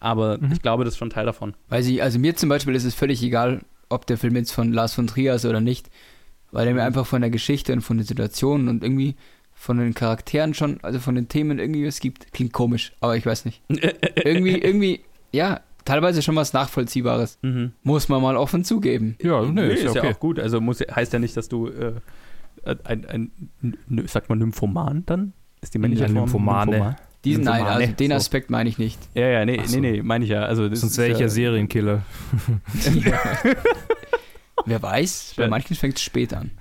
[0.00, 0.52] Aber mhm.
[0.52, 1.54] ich glaube, das ist schon Teil davon.
[1.68, 4.72] Weil sie, also mir zum Beispiel ist es völlig egal, ob der Film jetzt von
[4.72, 5.90] Lars von Trier ist oder nicht,
[6.50, 9.16] weil er mir einfach von der Geschichte und von den Situationen und irgendwie
[9.52, 12.32] von den Charakteren schon, also von den Themen irgendwie was gibt.
[12.32, 13.62] Klingt komisch, aber ich weiß nicht.
[13.68, 15.00] irgendwie, irgendwie,
[15.32, 17.38] ja, teilweise schon was Nachvollziehbares.
[17.42, 17.72] Mhm.
[17.82, 19.16] Muss man mal offen zugeben.
[19.20, 20.14] Ja, nee, nee ist, ist ja, okay.
[20.14, 20.38] auch gut.
[20.38, 21.94] Also muss, heißt ja nicht, dass du äh,
[22.64, 23.30] ein, ein,
[23.62, 25.32] ein, sagt man Nymphoman dann?
[25.60, 26.70] Ist die männliche ja, Form Nymphomane.
[26.70, 26.96] Nymphomane?
[27.24, 28.98] Diesen, nein, also den Aspekt meine ich nicht.
[29.14, 29.80] Ja, ja, nee, so.
[29.80, 30.42] nee, nee, meine ich ja.
[30.42, 32.02] Also, Sonst wäre ich ja Serienkiller.
[34.64, 36.52] Wer weiß, bei manchen fängt es spät an.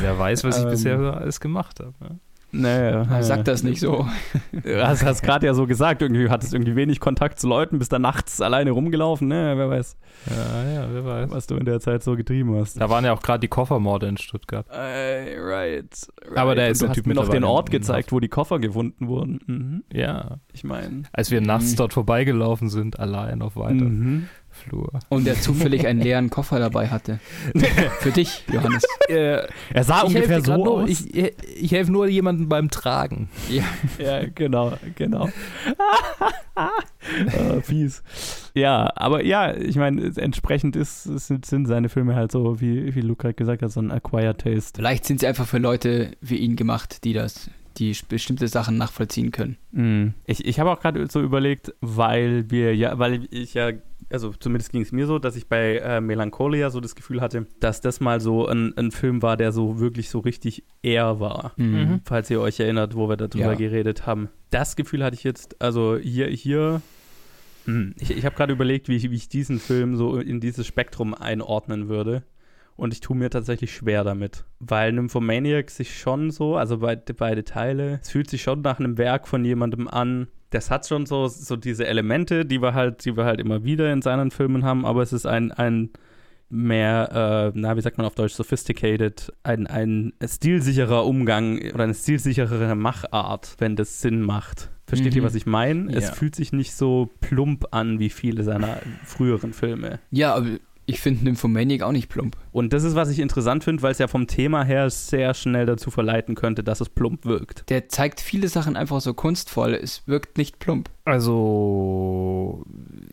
[0.00, 1.94] Wer weiß, was ich ähm, bisher alles gemacht habe.
[2.00, 2.18] Ne?
[2.52, 3.22] Naja, naja.
[3.22, 4.08] Sag das nicht so.
[4.52, 7.92] Du hast, hast gerade ja so gesagt, irgendwie hattest irgendwie wenig Kontakt zu Leuten, bist
[7.92, 9.54] da nachts alleine rumgelaufen, ne?
[9.56, 9.96] Wer weiß.
[10.28, 11.30] Ja, ja, wer weiß.
[11.30, 12.80] Was du in der Zeit so getrieben hast.
[12.80, 14.66] Da waren ja auch gerade die Koffermorde in Stuttgart.
[14.68, 16.38] Uh, right, right.
[16.38, 19.40] Aber da ist der Typ mir noch den Ort gezeigt, wo die Koffer gefunden wurden.
[19.46, 19.84] Mhm.
[19.92, 20.38] Ja.
[20.52, 21.04] Ich meine.
[21.12, 21.76] Als wir nachts mhm.
[21.76, 23.84] dort vorbeigelaufen sind, allein auf weiter.
[23.84, 24.28] Mhm.
[24.60, 24.90] Flur.
[25.08, 27.18] Und der zufällig einen leeren Koffer dabei hatte.
[28.00, 28.84] Für dich, Johannes.
[29.08, 30.88] Äh, er sah ungefähr so aus.
[30.88, 33.28] ich, ich helfe nur jemandem beim Tragen.
[33.48, 33.64] Ja,
[33.98, 35.28] ja genau, genau.
[36.56, 38.02] oh, fies.
[38.54, 43.00] Ja, aber ja, ich meine, entsprechend ist, sind, sind seine Filme halt so, wie, wie
[43.00, 44.76] Luca gesagt hat, so ein Acquired Taste.
[44.76, 49.30] Vielleicht sind sie einfach für Leute wie ihn gemacht, die das die bestimmte Sachen nachvollziehen
[49.30, 49.56] können.
[49.72, 50.08] Mm.
[50.26, 53.70] Ich, ich habe auch gerade so überlegt, weil wir ja, weil ich ja
[54.10, 57.46] also zumindest ging es mir so, dass ich bei äh, Melancholia so das Gefühl hatte,
[57.60, 61.52] dass das mal so ein, ein Film war, der so wirklich so richtig er war.
[61.56, 61.66] Mhm.
[61.66, 62.00] mhm.
[62.04, 63.54] Falls ihr euch erinnert, wo wir darüber ja.
[63.54, 64.28] geredet haben.
[64.50, 66.82] Das Gefühl hatte ich jetzt, also hier, hier
[67.64, 70.66] hm, ich, ich habe gerade überlegt, wie ich, wie ich diesen Film so in dieses
[70.66, 72.24] Spektrum einordnen würde.
[72.76, 74.44] Und ich tue mir tatsächlich schwer damit.
[74.58, 78.96] Weil Nymphomaniac sich schon so, also beide, beide Teile, es fühlt sich schon nach einem
[78.96, 83.16] Werk von jemandem an, das hat schon so, so diese Elemente, die wir halt, die
[83.16, 85.90] wir halt immer wieder in seinen Filmen haben, aber es ist ein, ein
[86.50, 91.94] mehr, äh, na, wie sagt man auf Deutsch, sophisticated, ein, ein stilsicherer Umgang oder eine
[91.94, 94.70] stilsichere Machart, wenn das Sinn macht.
[94.86, 95.18] Versteht mhm.
[95.18, 95.92] ihr, was ich meine?
[95.92, 95.98] Ja.
[95.98, 100.00] Es fühlt sich nicht so plump an wie viele seiner früheren Filme.
[100.10, 100.48] Ja, aber
[100.90, 102.36] ich finde Nymphomaniac auch nicht plump.
[102.52, 105.66] Und das ist, was ich interessant finde, weil es ja vom Thema her sehr schnell
[105.66, 107.68] dazu verleiten könnte, dass es plump wirkt.
[107.70, 109.74] Der zeigt viele Sachen einfach so kunstvoll.
[109.74, 110.90] Es wirkt nicht plump.
[111.04, 112.64] Also,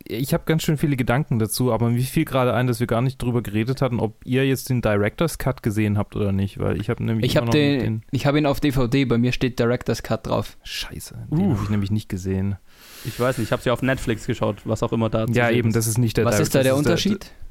[0.06, 3.02] ich habe ganz schön viele Gedanken dazu, aber mir fiel gerade ein, dass wir gar
[3.02, 6.80] nicht drüber geredet hatten, ob ihr jetzt den Director's Cut gesehen habt oder nicht, weil
[6.80, 7.26] ich habe nämlich.
[7.26, 10.58] Ich habe den, den, ich habe ihn auf DVD, bei mir steht Director's Cut drauf.
[10.64, 12.58] Scheiße, den habe ich nämlich nicht gesehen.
[13.06, 15.50] Ich weiß nicht, ich habe sie ja auf Netflix geschaut, was auch immer da Ja,
[15.50, 17.24] eben, das ist nicht der Was ist da der Unterschied?
[17.24, 17.47] Der, De,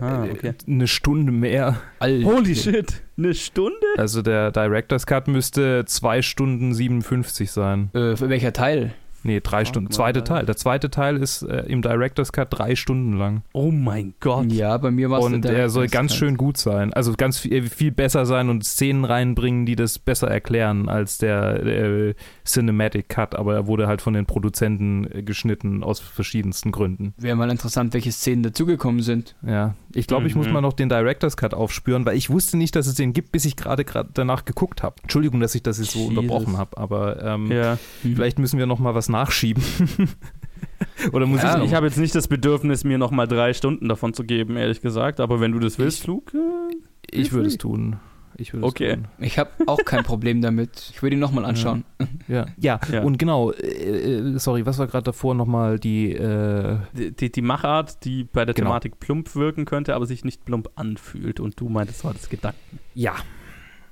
[0.00, 0.54] Ah, äh, okay.
[0.66, 1.80] Eine Stunde mehr.
[1.98, 2.26] Alter.
[2.26, 3.76] Holy shit, eine Stunde?
[3.96, 7.90] Also der Director's Cut müsste 2 Stunden 57 sein.
[7.94, 8.94] Äh, für welcher Teil?
[9.24, 9.88] Nee, drei Stunden.
[9.88, 9.94] mal.
[9.94, 10.46] Zweite Teil.
[10.46, 13.42] Der zweite Teil ist äh, im Director's Cut drei Stunden lang.
[13.52, 14.50] Oh mein Gott.
[14.52, 16.92] Ja, bei mir war es Und er soll ganz schön gut sein.
[16.92, 21.64] Also ganz viel, viel besser sein und Szenen reinbringen, die das besser erklären als der
[21.64, 22.14] äh,
[22.44, 23.34] Cinematic Cut.
[23.34, 27.14] Aber er wurde halt von den Produzenten äh, geschnitten aus verschiedensten Gründen.
[27.16, 29.34] Wäre mal interessant, welche Szenen dazugekommen sind.
[29.46, 30.52] Ja, ich glaube, ich muss Mhm.
[30.54, 33.44] mal noch den Director's Cut aufspüren, weil ich wusste nicht, dass es den gibt, bis
[33.44, 34.96] ich gerade gerade danach geguckt habe.
[35.02, 36.16] Entschuldigung, dass ich das jetzt so Jesus.
[36.16, 37.78] unterbrochen habe, aber ähm, Ja.
[38.02, 38.16] Hm.
[38.16, 39.62] vielleicht müssen wir noch mal was nachschieben.
[41.12, 43.88] Oder muss Ja, ich ich habe jetzt nicht das Bedürfnis, mir noch mal drei Stunden
[43.88, 45.20] davon zu geben, ehrlich gesagt.
[45.20, 46.36] Aber wenn du das willst, Ich- Luke.
[46.36, 47.96] äh, Ich würde es tun.
[48.36, 48.88] Ich würde Okay.
[48.90, 49.06] es tun.
[49.18, 50.90] Ich habe auch kein Problem damit.
[50.92, 51.84] Ich würde ihn nochmal anschauen.
[52.28, 52.46] Ja.
[52.56, 53.02] ja, Ja.
[53.02, 53.66] und genau, äh,
[54.34, 58.44] äh, sorry, was war gerade davor nochmal die, äh, Die, die, die Machart, die bei
[58.44, 58.68] der Genau.
[58.70, 61.40] Thematik plump wirken könnte, aber sich nicht plump anfühlt.
[61.40, 62.78] Und du meintest, das war das Gedanken.
[62.94, 63.14] ja.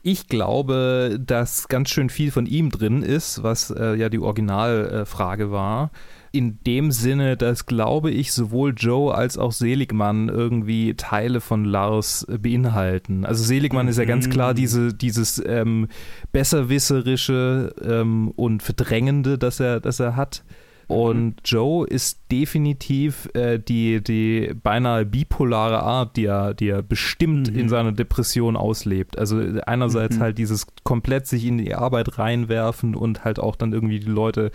[0.02, 5.44] Ich glaube, dass ganz schön viel von ihm drin ist, was äh, ja die Originalfrage
[5.44, 5.90] äh, war.
[6.32, 12.24] In dem Sinne, dass, glaube ich, sowohl Joe als auch Seligmann irgendwie Teile von Lars
[12.30, 13.26] äh, beinhalten.
[13.26, 14.30] Also Seligmann ist ja ganz Mhm.
[14.30, 15.88] klar diese, dieses ähm,
[16.32, 20.44] besserwisserische ähm, und verdrängende, das er, das er hat.
[20.90, 27.52] Und Joe ist definitiv äh, die, die beinahe bipolare Art, die er, die er bestimmt
[27.52, 27.58] Mhm.
[27.58, 29.18] in seiner Depression auslebt.
[29.18, 30.20] Also einerseits Mhm.
[30.20, 34.50] halt dieses komplett sich in die Arbeit reinwerfen und halt auch dann irgendwie die Leute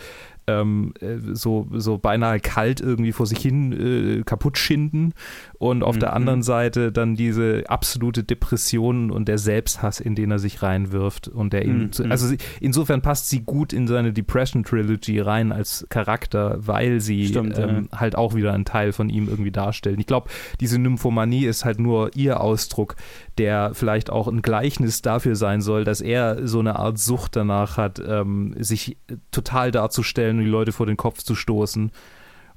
[0.47, 3.71] ähm, äh, so, so beinahe kalt irgendwie vor sich hin
[4.19, 5.13] äh, kaputt schinden
[5.57, 6.15] und auf der Mhm.
[6.15, 11.53] anderen Seite dann diese absolute Depression und der Selbsthass, in den er sich reinwirft und
[11.53, 11.89] der Mhm.
[12.09, 17.27] also sie, insofern passt sie gut in seine Depression Trilogy rein als Charakter, weil sie
[17.27, 19.99] Stimmt, ähm, halt auch wieder einen Teil von ihm irgendwie darstellen.
[19.99, 20.29] Ich glaube,
[20.59, 22.95] diese Nymphomanie ist halt nur ihr Ausdruck,
[23.37, 27.77] der vielleicht auch ein Gleichnis dafür sein soll, dass er so eine Art Sucht danach
[27.77, 28.97] hat, ähm, sich
[29.31, 31.91] total darzustellen und die Leute vor den Kopf zu stoßen.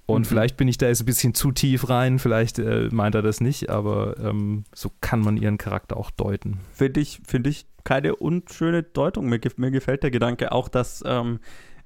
[0.07, 0.25] Und Mhm.
[0.25, 3.41] vielleicht bin ich da jetzt ein bisschen zu tief rein, vielleicht äh, meint er das
[3.43, 6.61] nicht, aber ähm, so kann man ihren Charakter auch deuten.
[6.73, 9.29] Finde ich, finde ich keine unschöne Deutung.
[9.29, 11.41] Mir, mir gefällt der Gedanke auch, dass ähm,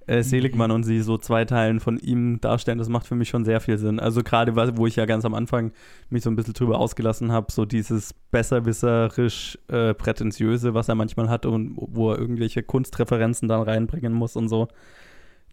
[0.07, 2.79] äh, Seligmann und sie so zwei Teilen von ihm darstellen.
[2.79, 4.01] Das macht für mich schon sehr viel Sinn.
[4.01, 5.73] Also gerade, wo ich ja ganz am Anfang
[6.11, 11.29] mich so ein bisschen drüber ausgelassen habe, so dieses besserwisserisch äh, prätentiöse, was er manchmal
[11.29, 14.69] hat und wo er irgendwelche Kunstreferenzen dann reinbringen muss und so.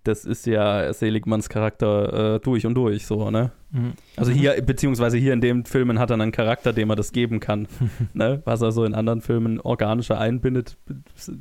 [0.03, 3.51] Das ist ja Seligmanns Charakter äh, durch und durch, so, ne?
[4.15, 7.39] Also hier, beziehungsweise hier in den Filmen hat er einen Charakter, dem er das geben
[7.39, 7.67] kann.
[8.13, 8.41] ne?
[8.45, 10.75] Was er so in anderen Filmen organischer einbindet,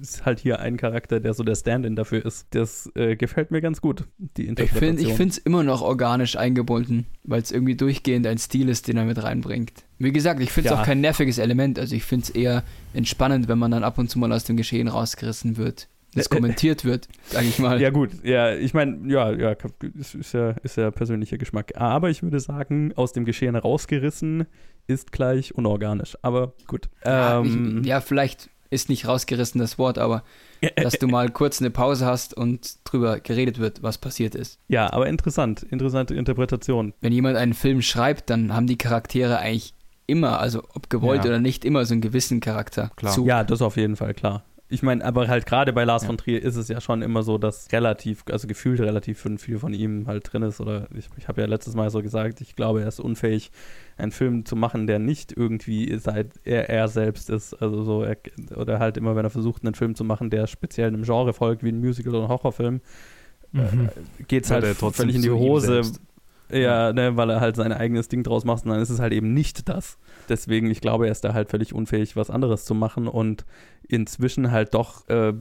[0.03, 2.49] ist halt hier ein Charakter, der so der Stand-in dafür ist.
[2.51, 4.89] Das äh, gefällt mir ganz gut, die Ich Interpretation.
[4.99, 8.89] finde ich finde es immer noch organisch eingebunden, weil es irgendwie durchgehend ein Stil ist,
[8.89, 9.73] den er mit reinbringt.
[9.99, 10.81] Wie gesagt, ich finde es Ja.
[10.83, 11.79] auch kein nerviges Element.
[11.79, 14.59] Also ich finde es eher entspannend, wenn man dann ab und zu mal aus dem
[14.59, 15.89] Geschehen rausgerissen wird.
[16.15, 17.81] Das kommentiert wird, sage ich mal.
[17.81, 19.55] Ja, gut, ja, ich meine, ja, ja,
[19.99, 21.73] ist, ist ja, ist ja persönlicher Geschmack.
[21.77, 24.47] Aber ich würde sagen, aus dem Geschehen rausgerissen
[24.87, 26.17] ist gleich unorganisch.
[26.23, 26.89] Aber gut.
[27.05, 30.25] Ja, Ähm, ich, ja, vielleicht ist nicht rausgerissen das Wort, aber
[30.77, 34.59] dass du mal kurz eine Pause hast und drüber geredet wird, was passiert ist.
[34.69, 35.63] ja, aber interessant.
[35.63, 36.93] Interessante Interpretation.
[37.01, 39.75] Wenn jemand einen Film schreibt, dann haben die Charaktere eigentlich
[40.07, 41.31] immer, also ob gewollt Ja.
[41.31, 42.91] oder nicht, immer so einen gewissen Charakter.
[42.97, 43.13] Klar.
[43.13, 43.27] Zu.
[43.27, 44.45] Ja, das auf jeden Fall, klar.
[44.71, 46.09] Ich meine, aber halt gerade bei Lars Ja.
[46.09, 49.73] von Trier ist es ja schon immer so, dass relativ, also gefühlt relativ viel von
[49.73, 50.61] ihm halt drin ist.
[50.61, 53.51] Oder ich, ich habe ja letztes Mal so gesagt, ich glaube, er ist unfähig,
[53.97, 57.55] einen Film zu machen, der nicht irgendwie seit er, er selbst ist.
[57.55, 58.19] Also so, er,
[58.57, 61.65] oder halt immer, wenn er versucht, einen Film zu machen, der speziell einem Genre folgt,
[61.65, 62.81] wie ein Musical oder ein Horrorfilm,
[63.51, 63.89] Mhm.
[64.29, 65.81] geht es halt trotzdem völlig in die Hose.
[66.51, 69.13] Ja, ne, weil er halt sein eigenes Ding draus macht und dann ist es halt
[69.13, 69.99] eben nicht das.
[70.29, 73.45] Deswegen, ich glaube, er ist da halt völlig unfähig, was anderes zu machen und
[73.89, 75.33] inzwischen halt doch äh,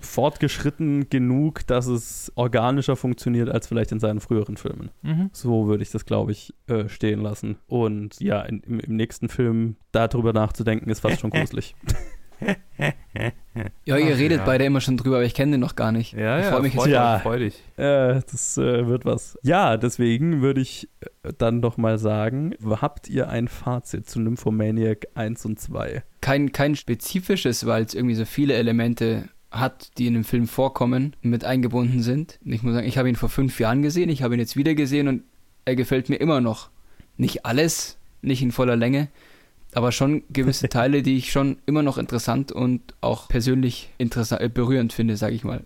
[0.00, 4.90] fortgeschritten genug, dass es organischer funktioniert als vielleicht in seinen früheren Filmen.
[5.02, 5.30] Mhm.
[5.32, 7.58] So würde ich das, glaube ich, äh, stehen lassen.
[7.66, 11.74] Und ja, in, im, im nächsten Film darüber nachzudenken, ist fast schon gruselig.
[13.84, 14.44] Ja, ihr Ach, redet ja.
[14.44, 16.12] beide immer schon drüber, aber ich kenne den noch gar nicht.
[16.12, 16.82] Ja, ich ja, freue mich jetzt.
[16.84, 17.18] freu, Ja.
[17.18, 17.54] freu dich.
[17.76, 19.36] Äh, das äh, wird was.
[19.42, 25.08] Ja, deswegen würde ich äh, dann doch mal sagen, habt ihr ein Fazit zu Nymphomaniac
[25.14, 26.02] 1 und 2?
[26.20, 31.16] Kein, kein spezifisches, weil es irgendwie so viele Elemente hat, die in dem Film vorkommen,
[31.22, 32.38] mit eingebunden sind.
[32.44, 34.56] Und Ich muss sagen, ich habe ihn vor fünf Jahren gesehen, ich habe ihn jetzt
[34.56, 35.22] wieder gesehen und
[35.64, 36.70] er gefällt mir immer noch.
[37.16, 39.08] Nicht alles, nicht in voller Länge,
[39.78, 44.48] aber schon gewisse Teile, die ich schon immer noch interessant und auch persönlich interessant, äh,
[44.48, 45.62] berührend finde, sage ich mal.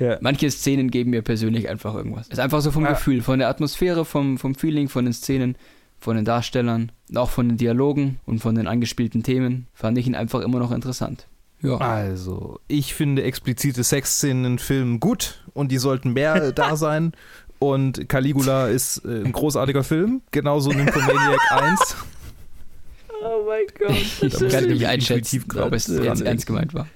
[0.00, 0.18] Ja.
[0.20, 2.26] Manche Szenen geben mir persönlich einfach irgendwas.
[2.26, 2.92] Es ist einfach so vom Ja.
[2.92, 5.56] Gefühl, von der Atmosphäre, vom, vom Feeling, von den Szenen,
[6.00, 10.16] von den Darstellern, auch von den Dialogen und von den angespielten Themen, fand ich ihn
[10.16, 11.28] einfach immer noch interessant.
[11.62, 11.76] Ja.
[11.76, 17.12] Also, ich finde explizite Sexszenen in Filmen gut und die sollten mehr da sein.
[17.60, 21.96] Und Caligula ist äh, ein großartiger Film, genauso Nymphomaniac 1.
[23.26, 24.22] Oh mein Gott.
[24.22, 26.86] Ich kann nicht einschätzen, ob es jetzt ernst gemeint war.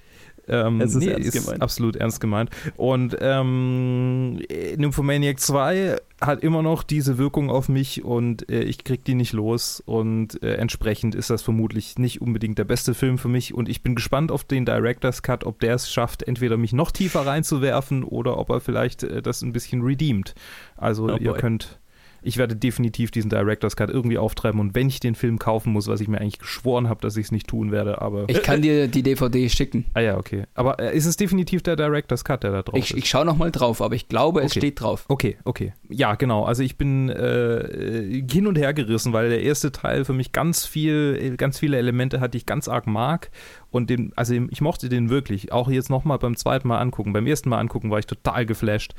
[0.49, 2.51] Ähm, es ist, nee, ernst ist absolut ernst gemeint.
[2.77, 4.41] Und ähm,
[4.77, 9.33] Nymphomaniac 2 hat immer noch diese Wirkung auf mich und äh, ich krieg die nicht
[9.33, 9.83] los.
[9.85, 13.55] Und äh, entsprechend ist das vermutlich nicht unbedingt der beste Film für mich.
[13.55, 16.91] Und ich bin gespannt auf den Director's Cut, ob der es schafft, entweder mich noch
[16.91, 20.35] tiefer reinzuwerfen oder ob er vielleicht äh, das ein bisschen redeemt.
[20.77, 21.80] Also oh ihr könnt
[22.23, 25.87] ich werde definitiv diesen Director's Cut irgendwie auftreiben und wenn ich den Film kaufen muss,
[25.87, 28.25] was ich mir eigentlich geschworen habe, dass ich es nicht tun werde, aber.
[28.29, 29.85] Ich kann dir die DVD schicken.
[29.95, 30.45] Ah ja, okay.
[30.55, 32.97] Aber äh, ist es definitiv der Director's Cut, der da drauf ich, ist?
[32.97, 35.05] Ich schaue nochmal drauf, aber ich glaube, es steht drauf.
[35.09, 35.73] Okay, okay.
[35.89, 36.45] Ja, genau.
[36.45, 40.67] Also ich bin äh, hin und her gerissen, weil der erste Teil für mich ganz
[40.67, 43.31] viel, ganz viele Elemente hat, die ich ganz arg mag.
[43.71, 45.53] Und den, also ich mochte den wirklich.
[45.53, 47.13] Auch jetzt nochmal beim zweiten Mal angucken.
[47.13, 48.95] Beim ersten Mal angucken war ich total geflasht.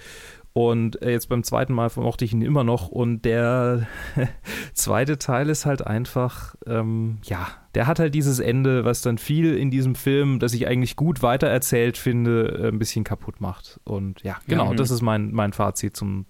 [0.54, 2.90] Und äh, jetzt beim zweiten Mal mochte ich ihn immer noch.
[2.90, 3.88] Und der
[4.74, 9.56] zweite Teil ist halt einfach, ähm, ja, der hat halt dieses Ende, was dann viel
[9.56, 13.80] in diesem Film, das ich eigentlich gut weitererzählt finde, äh, ein bisschen kaputt macht.
[13.86, 14.78] Und ja, genau, mhm.
[14.78, 16.26] das ist mein, mein Fazit zum,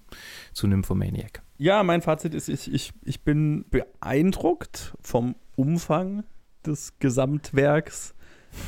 [0.54, 1.42] zu Nymphomaniac.
[1.58, 6.24] Ja, mein Fazit ist, ich, ich, ich bin beeindruckt vom Umfang
[6.66, 8.14] des Gesamtwerks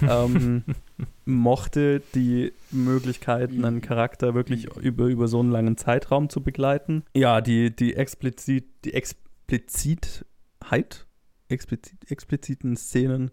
[0.08, 0.64] ähm,
[1.26, 7.04] mochte die Möglichkeit, einen Charakter wirklich über, über so einen langen Zeitraum zu begleiten.
[7.16, 11.06] Ja, die, die explizit, die Explizitheit,
[11.50, 13.32] explizit, expliziten Szenen,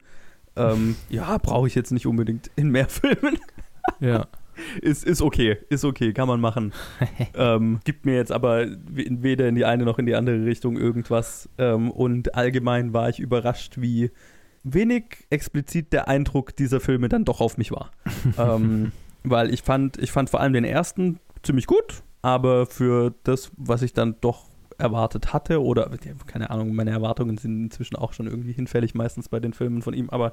[0.56, 3.38] ähm, ja, brauche ich jetzt nicht unbedingt in mehr Filmen.
[4.00, 4.26] ja.
[4.82, 6.74] Ist, ist okay, ist okay, kann man machen.
[7.34, 11.48] ähm, gibt mir jetzt aber weder in die eine noch in die andere Richtung irgendwas.
[11.56, 14.10] Ähm, und allgemein war ich überrascht, wie
[14.62, 17.90] wenig explizit der Eindruck dieser Filme dann doch auf mich war.
[18.38, 18.92] ähm,
[19.22, 23.82] weil ich fand, ich fand vor allem den ersten ziemlich gut, aber für das, was
[23.82, 24.49] ich dann doch
[24.80, 25.90] erwartet hatte oder
[26.26, 29.94] keine Ahnung, meine Erwartungen sind inzwischen auch schon irgendwie hinfällig meistens bei den Filmen von
[29.94, 30.32] ihm, aber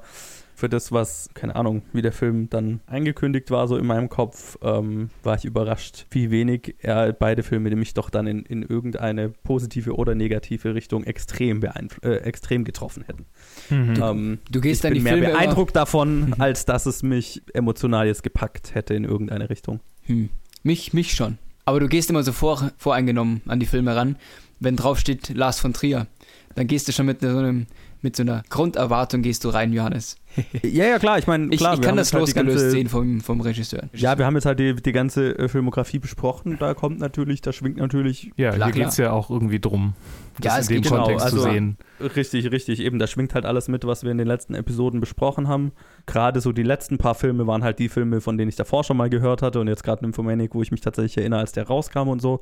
[0.54, 4.58] für das, was, keine Ahnung, wie der Film dann angekündigt war, so in meinem Kopf,
[4.62, 9.28] ähm, war ich überrascht, wie wenig er beide Filme nämlich doch dann in, in irgendeine
[9.28, 11.62] positive oder negative Richtung extrem,
[12.02, 13.26] äh, extrem getroffen hätten.
[13.70, 14.02] Mhm.
[14.02, 18.22] Ähm, du gehst ich bin mehr Filme beeindruckt davon, als dass es mich emotional jetzt
[18.22, 19.80] gepackt hätte in irgendeine Richtung.
[20.06, 20.30] Hm.
[20.62, 21.38] Mich, mich schon.
[21.68, 24.16] Aber du gehst immer so vor, voreingenommen an die Filme ran.
[24.58, 26.06] Wenn draufsteht Lars von Trier,
[26.54, 27.66] dann gehst du schon mit so, einem,
[28.00, 30.16] mit so einer Grunderwartung gehst du rein, Johannes.
[30.62, 31.18] Ja, ja, klar.
[31.18, 33.88] Ich meine, ich, ich kann das halt losgelöst ganze, sehen vom, vom Regisseur.
[33.92, 36.56] Ja, wir haben jetzt halt die, die ganze äh, Filmografie besprochen.
[36.58, 38.30] Da kommt natürlich, da schwingt natürlich.
[38.36, 39.94] Ja, klar, hier geht es ja auch irgendwie drum,
[40.40, 41.76] das ja, in dem Kontext genau, also, zu sehen.
[42.00, 42.80] Richtig, richtig.
[42.80, 45.72] Eben, da schwingt halt alles mit, was wir in den letzten Episoden besprochen haben.
[46.06, 48.96] Gerade so die letzten paar Filme waren halt die Filme, von denen ich davor schon
[48.96, 52.08] mal gehört hatte und jetzt gerade Nymphomaniac, wo ich mich tatsächlich erinnere, als der rauskam
[52.08, 52.40] und so.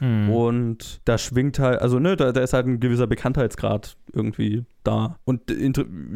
[0.00, 0.30] Hm.
[0.30, 5.18] Und da schwingt halt, also ne, da, da ist halt ein gewisser Bekanntheitsgrad irgendwie da.
[5.24, 5.42] Und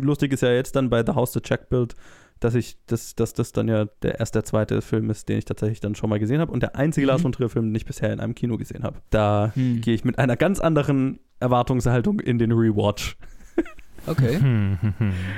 [0.01, 1.95] lustig ist ja jetzt dann bei The House the Check Build,
[2.41, 5.45] dass ich, dass, dass das dann ja der erste, der zweite Film ist, den ich
[5.45, 7.09] tatsächlich dann schon mal gesehen habe und der einzige mhm.
[7.09, 8.99] Lars von Trier Film, den ich bisher in einem Kino gesehen habe.
[9.11, 9.81] Da mhm.
[9.81, 13.16] gehe ich mit einer ganz anderen Erwartungshaltung in den Rewatch.
[14.05, 14.41] Okay.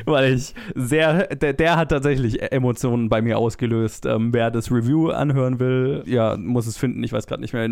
[0.06, 4.06] Weil ich sehr, der, der, hat tatsächlich Emotionen bei mir ausgelöst.
[4.06, 7.02] Ähm, wer das Review anhören will, ja, muss es finden.
[7.02, 7.68] Ich weiß gerade nicht mehr,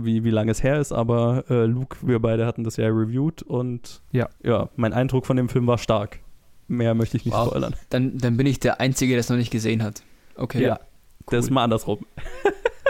[0.00, 3.42] wie, wie lange es her ist, aber äh, Luke, wir beide hatten das ja reviewed
[3.42, 4.28] und ja.
[4.42, 6.18] ja, mein Eindruck von dem Film war stark.
[6.72, 7.48] Mehr möchte ich nicht wow.
[7.48, 7.76] spoilern.
[7.90, 10.02] Dann, dann bin ich der Einzige, der es noch nicht gesehen hat.
[10.36, 10.62] Okay.
[10.62, 11.26] Ja, cool.
[11.30, 11.98] das ist mal andersrum.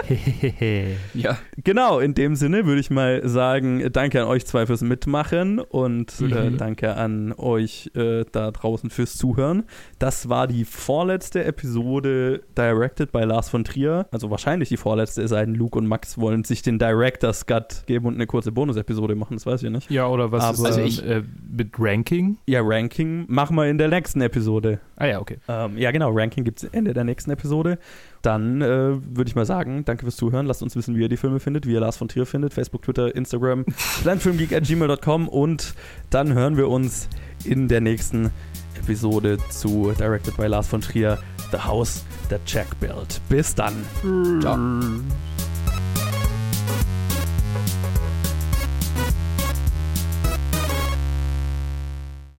[1.13, 1.37] ja.
[1.63, 6.13] Genau, in dem Sinne würde ich mal sagen, danke an euch zwei fürs Mitmachen und
[6.19, 6.33] äh, mhm.
[6.33, 9.63] äh, danke an euch äh, da draußen fürs Zuhören.
[9.99, 14.07] Das war die vorletzte Episode Directed by Lars von Trier.
[14.11, 17.83] Also wahrscheinlich die vorletzte, es sei denn, Luke und Max wollen sich den Director's Cut
[17.85, 19.89] geben und eine kurze Bonus-Episode machen, das weiß ich nicht.
[19.89, 22.37] Ja, oder was Aber, ist also ich, äh, mit Ranking?
[22.47, 24.79] Ja, Ranking machen wir in der nächsten Episode.
[24.95, 25.37] Ah ja, okay.
[25.47, 27.79] Ähm, ja, genau, Ranking gibt es Ende der nächsten Episode.
[28.23, 30.45] Dann äh, würde ich mal sagen, danke fürs Zuhören.
[30.45, 32.53] Lasst uns wissen, wie ihr die Filme findet, wie ihr Lars von Trier findet.
[32.53, 33.65] Facebook, Twitter, Instagram,
[34.03, 35.75] planfilmgeek.gmail.com und
[36.09, 37.09] dann hören wir uns
[37.43, 38.31] in der nächsten
[38.79, 41.19] Episode zu Directed by Lars von Trier,
[41.51, 43.19] The House That Jack Built.
[43.27, 43.73] Bis dann.
[44.41, 44.57] Ciao.